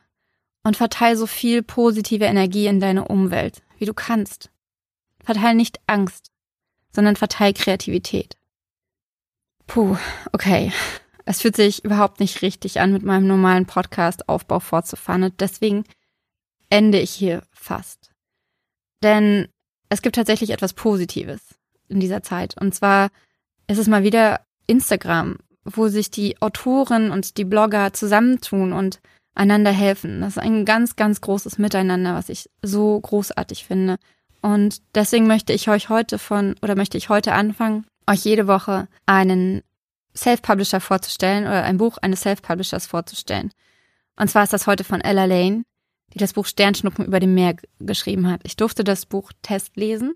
und 0.64 0.76
verteil 0.76 1.16
so 1.16 1.26
viel 1.26 1.62
positive 1.62 2.24
Energie 2.24 2.66
in 2.66 2.80
deine 2.80 3.06
Umwelt, 3.08 3.62
wie 3.78 3.84
du 3.84 3.94
kannst. 3.94 4.50
Verteil 5.24 5.54
nicht 5.54 5.80
Angst, 5.86 6.30
sondern 6.92 7.16
verteil 7.16 7.52
Kreativität. 7.52 8.36
Puh, 9.66 9.96
okay. 10.32 10.72
Es 11.24 11.42
fühlt 11.42 11.56
sich 11.56 11.84
überhaupt 11.84 12.20
nicht 12.20 12.40
richtig 12.40 12.80
an, 12.80 12.92
mit 12.92 13.02
meinem 13.02 13.26
normalen 13.26 13.66
Podcast-Aufbau 13.66 14.60
fortzufahren 14.60 15.24
und 15.24 15.40
deswegen 15.40 15.84
ende 16.70 16.98
ich 16.98 17.10
hier 17.10 17.42
fast. 17.52 18.12
Denn 19.02 19.48
es 19.90 20.02
gibt 20.02 20.16
tatsächlich 20.16 20.50
etwas 20.50 20.72
Positives 20.72 21.57
in 21.88 22.00
dieser 22.00 22.22
Zeit. 22.22 22.54
Und 22.60 22.74
zwar 22.74 23.08
ist 23.66 23.78
es 23.78 23.88
mal 23.88 24.02
wieder 24.02 24.40
Instagram, 24.66 25.38
wo 25.64 25.88
sich 25.88 26.10
die 26.10 26.40
Autoren 26.40 27.10
und 27.10 27.36
die 27.36 27.44
Blogger 27.44 27.92
zusammentun 27.92 28.72
und 28.72 29.00
einander 29.34 29.70
helfen. 29.70 30.20
Das 30.20 30.36
ist 30.36 30.42
ein 30.42 30.64
ganz, 30.64 30.96
ganz 30.96 31.20
großes 31.20 31.58
Miteinander, 31.58 32.14
was 32.14 32.28
ich 32.28 32.50
so 32.62 32.98
großartig 33.00 33.64
finde. 33.64 33.96
Und 34.42 34.82
deswegen 34.94 35.26
möchte 35.26 35.52
ich 35.52 35.68
euch 35.68 35.88
heute 35.88 36.18
von, 36.18 36.56
oder 36.62 36.74
möchte 36.74 36.98
ich 36.98 37.08
heute 37.08 37.32
anfangen, 37.32 37.86
euch 38.08 38.24
jede 38.24 38.46
Woche 38.46 38.88
einen 39.06 39.62
Self-Publisher 40.16 40.80
vorzustellen 40.80 41.44
oder 41.44 41.64
ein 41.64 41.78
Buch 41.78 41.98
eines 41.98 42.22
Self-Publishers 42.22 42.86
vorzustellen. 42.86 43.52
Und 44.16 44.28
zwar 44.28 44.44
ist 44.44 44.52
das 44.52 44.66
heute 44.66 44.84
von 44.84 45.00
Ella 45.00 45.26
Lane, 45.26 45.62
die 46.12 46.18
das 46.18 46.32
Buch 46.32 46.46
Sternschnuppen 46.46 47.04
über 47.04 47.20
dem 47.20 47.34
Meer 47.34 47.56
geschrieben 47.78 48.28
hat. 48.30 48.40
Ich 48.44 48.56
durfte 48.56 48.82
das 48.82 49.06
Buch 49.06 49.32
Test 49.42 49.76
lesen 49.76 50.14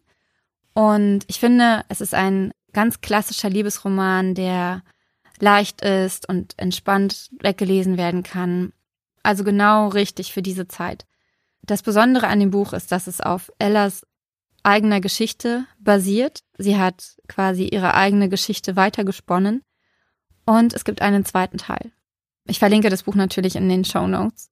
und 0.75 1.25
ich 1.27 1.41
finde, 1.41 1.85
es 1.89 2.01
ist 2.01 2.15
ein 2.15 2.53
ganz 2.73 3.01
klassischer 3.01 3.51
Liebesroman, 3.51 4.35
der 4.35 4.83
leicht 5.39 5.83
ist 5.83 6.29
und 6.29 6.55
entspannt 6.59 7.31
weggelesen 7.41 7.97
werden 7.97 8.23
kann. 8.23 8.73
Also 9.23 9.45
genau 9.45 9.89
richtig 9.89 10.33
für 10.33 10.43
diese 10.43 10.69
Zeit. 10.69 11.05
Das 11.63 11.83
Besondere 11.83 12.29
an 12.29 12.41
dem 12.41 12.51
Buch 12.51 12.73
ist, 12.73 12.91
dass 12.91 13.07
es 13.07 13.21
auf 13.21 13.53
Ellas 13.59 14.07
eigener 14.63 15.01
Geschichte 15.01 15.67
basiert. 15.79 16.41
Sie 16.59 16.79
hat 16.79 17.17
quasi 17.29 17.65
ihre 17.65 17.95
eigene 17.95 18.29
Geschichte 18.29 18.77
weitergesponnen. 18.77 19.63
Und 20.45 20.75
es 20.75 20.85
gibt 20.85 21.03
einen 21.03 21.25
zweiten 21.25 21.59
Teil. 21.59 21.93
Ich 22.47 22.59
verlinke 22.59 22.91
das 22.91 23.05
Buch 23.05 23.15
natürlich 23.15 23.55
in 23.55 23.69
den 23.69 23.85
Show 23.85 24.07
Notes. 24.07 24.51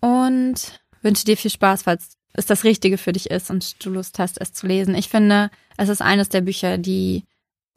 Und 0.00 0.80
wünsche 1.02 1.24
dir 1.24 1.36
viel 1.36 1.50
Spaß, 1.50 1.82
falls 1.82 2.17
es 2.32 2.46
das 2.46 2.64
Richtige 2.64 2.98
für 2.98 3.12
dich 3.12 3.30
ist 3.30 3.50
und 3.50 3.84
du 3.84 3.90
Lust 3.90 4.18
hast, 4.18 4.40
es 4.40 4.52
zu 4.52 4.66
lesen. 4.66 4.94
Ich 4.94 5.08
finde, 5.08 5.50
es 5.76 5.88
ist 5.88 6.02
eines 6.02 6.28
der 6.28 6.42
Bücher, 6.42 6.78
die 6.78 7.24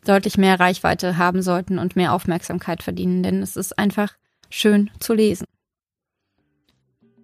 deutlich 0.05 0.37
mehr 0.37 0.59
Reichweite 0.59 1.17
haben 1.17 1.41
sollten 1.41 1.79
und 1.79 1.95
mehr 1.95 2.13
Aufmerksamkeit 2.13 2.83
verdienen, 2.83 3.23
denn 3.23 3.41
es 3.41 3.55
ist 3.55 3.77
einfach 3.77 4.13
schön 4.49 4.89
zu 4.99 5.13
lesen. 5.13 5.45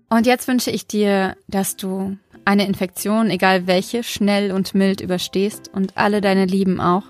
Und 0.10 0.26
jetzt 0.26 0.48
wünsche 0.48 0.72
ich 0.72 0.88
dir, 0.88 1.36
dass 1.48 1.76
du 1.76 2.18
eine 2.46 2.66
Infektion, 2.66 3.30
egal 3.30 3.68
welche, 3.68 4.04
schnell 4.04 4.54
und 4.54 4.74
mild 4.74 5.02
überstehst 5.02 5.70
und 5.74 5.98
alle 5.98 6.22
deine 6.22 6.46
Lieben 6.46 6.80
auch. 6.80 7.04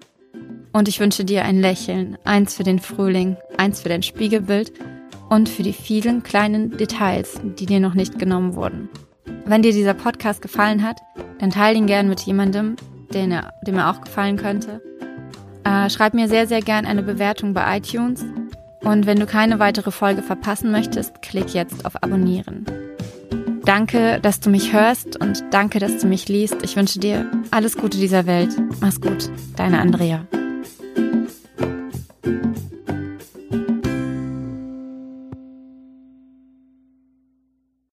Und 0.73 0.87
ich 0.87 0.99
wünsche 0.99 1.23
dir 1.23 1.45
ein 1.45 1.61
Lächeln, 1.61 2.17
eins 2.23 2.55
für 2.55 2.63
den 2.63 2.79
Frühling, 2.79 3.37
eins 3.57 3.81
für 3.81 3.89
dein 3.89 4.03
Spiegelbild 4.03 4.73
und 5.29 5.47
für 5.47 5.63
die 5.63 5.73
vielen 5.73 6.23
kleinen 6.23 6.75
Details, 6.77 7.39
die 7.43 7.67
dir 7.67 7.79
noch 7.79 7.93
nicht 7.93 8.17
genommen 8.17 8.55
wurden. 8.55 8.89
Wenn 9.47 9.61
dir 9.61 9.71
dieser 9.71 9.93
Podcast 9.93 10.41
gefallen 10.41 10.83
hat, 10.83 11.01
dann 11.39 11.51
teile 11.51 11.77
ihn 11.77 11.87
gern 11.87 12.09
mit 12.09 12.19
jemandem, 12.21 12.75
den 13.13 13.31
er, 13.31 13.53
dem 13.65 13.77
er 13.77 13.89
auch 13.89 14.01
gefallen 14.01 14.35
könnte. 14.35 14.81
Äh, 15.63 15.89
schreib 15.89 16.13
mir 16.13 16.27
sehr, 16.27 16.47
sehr 16.47 16.61
gern 16.61 16.85
eine 16.85 17.01
Bewertung 17.01 17.53
bei 17.53 17.77
iTunes. 17.77 18.25
Und 18.83 19.05
wenn 19.05 19.19
du 19.19 19.25
keine 19.25 19.59
weitere 19.59 19.91
Folge 19.91 20.21
verpassen 20.21 20.71
möchtest, 20.71 21.21
klick 21.21 21.53
jetzt 21.53 21.85
auf 21.85 22.01
Abonnieren. 22.03 22.65
Danke, 23.63 24.19
dass 24.21 24.39
du 24.39 24.49
mich 24.49 24.71
hörst 24.73 25.19
und 25.19 25.43
danke, 25.51 25.79
dass 25.79 25.97
du 25.97 26.07
mich 26.07 26.27
liest. 26.27 26.57
Ich 26.63 26.75
wünsche 26.75 26.99
dir 26.99 27.29
alles 27.51 27.77
Gute 27.77 27.97
dieser 27.97 28.25
Welt. 28.25 28.55
Mach's 28.81 29.01
gut, 29.01 29.29
deine 29.55 29.79
Andrea. 29.79 30.25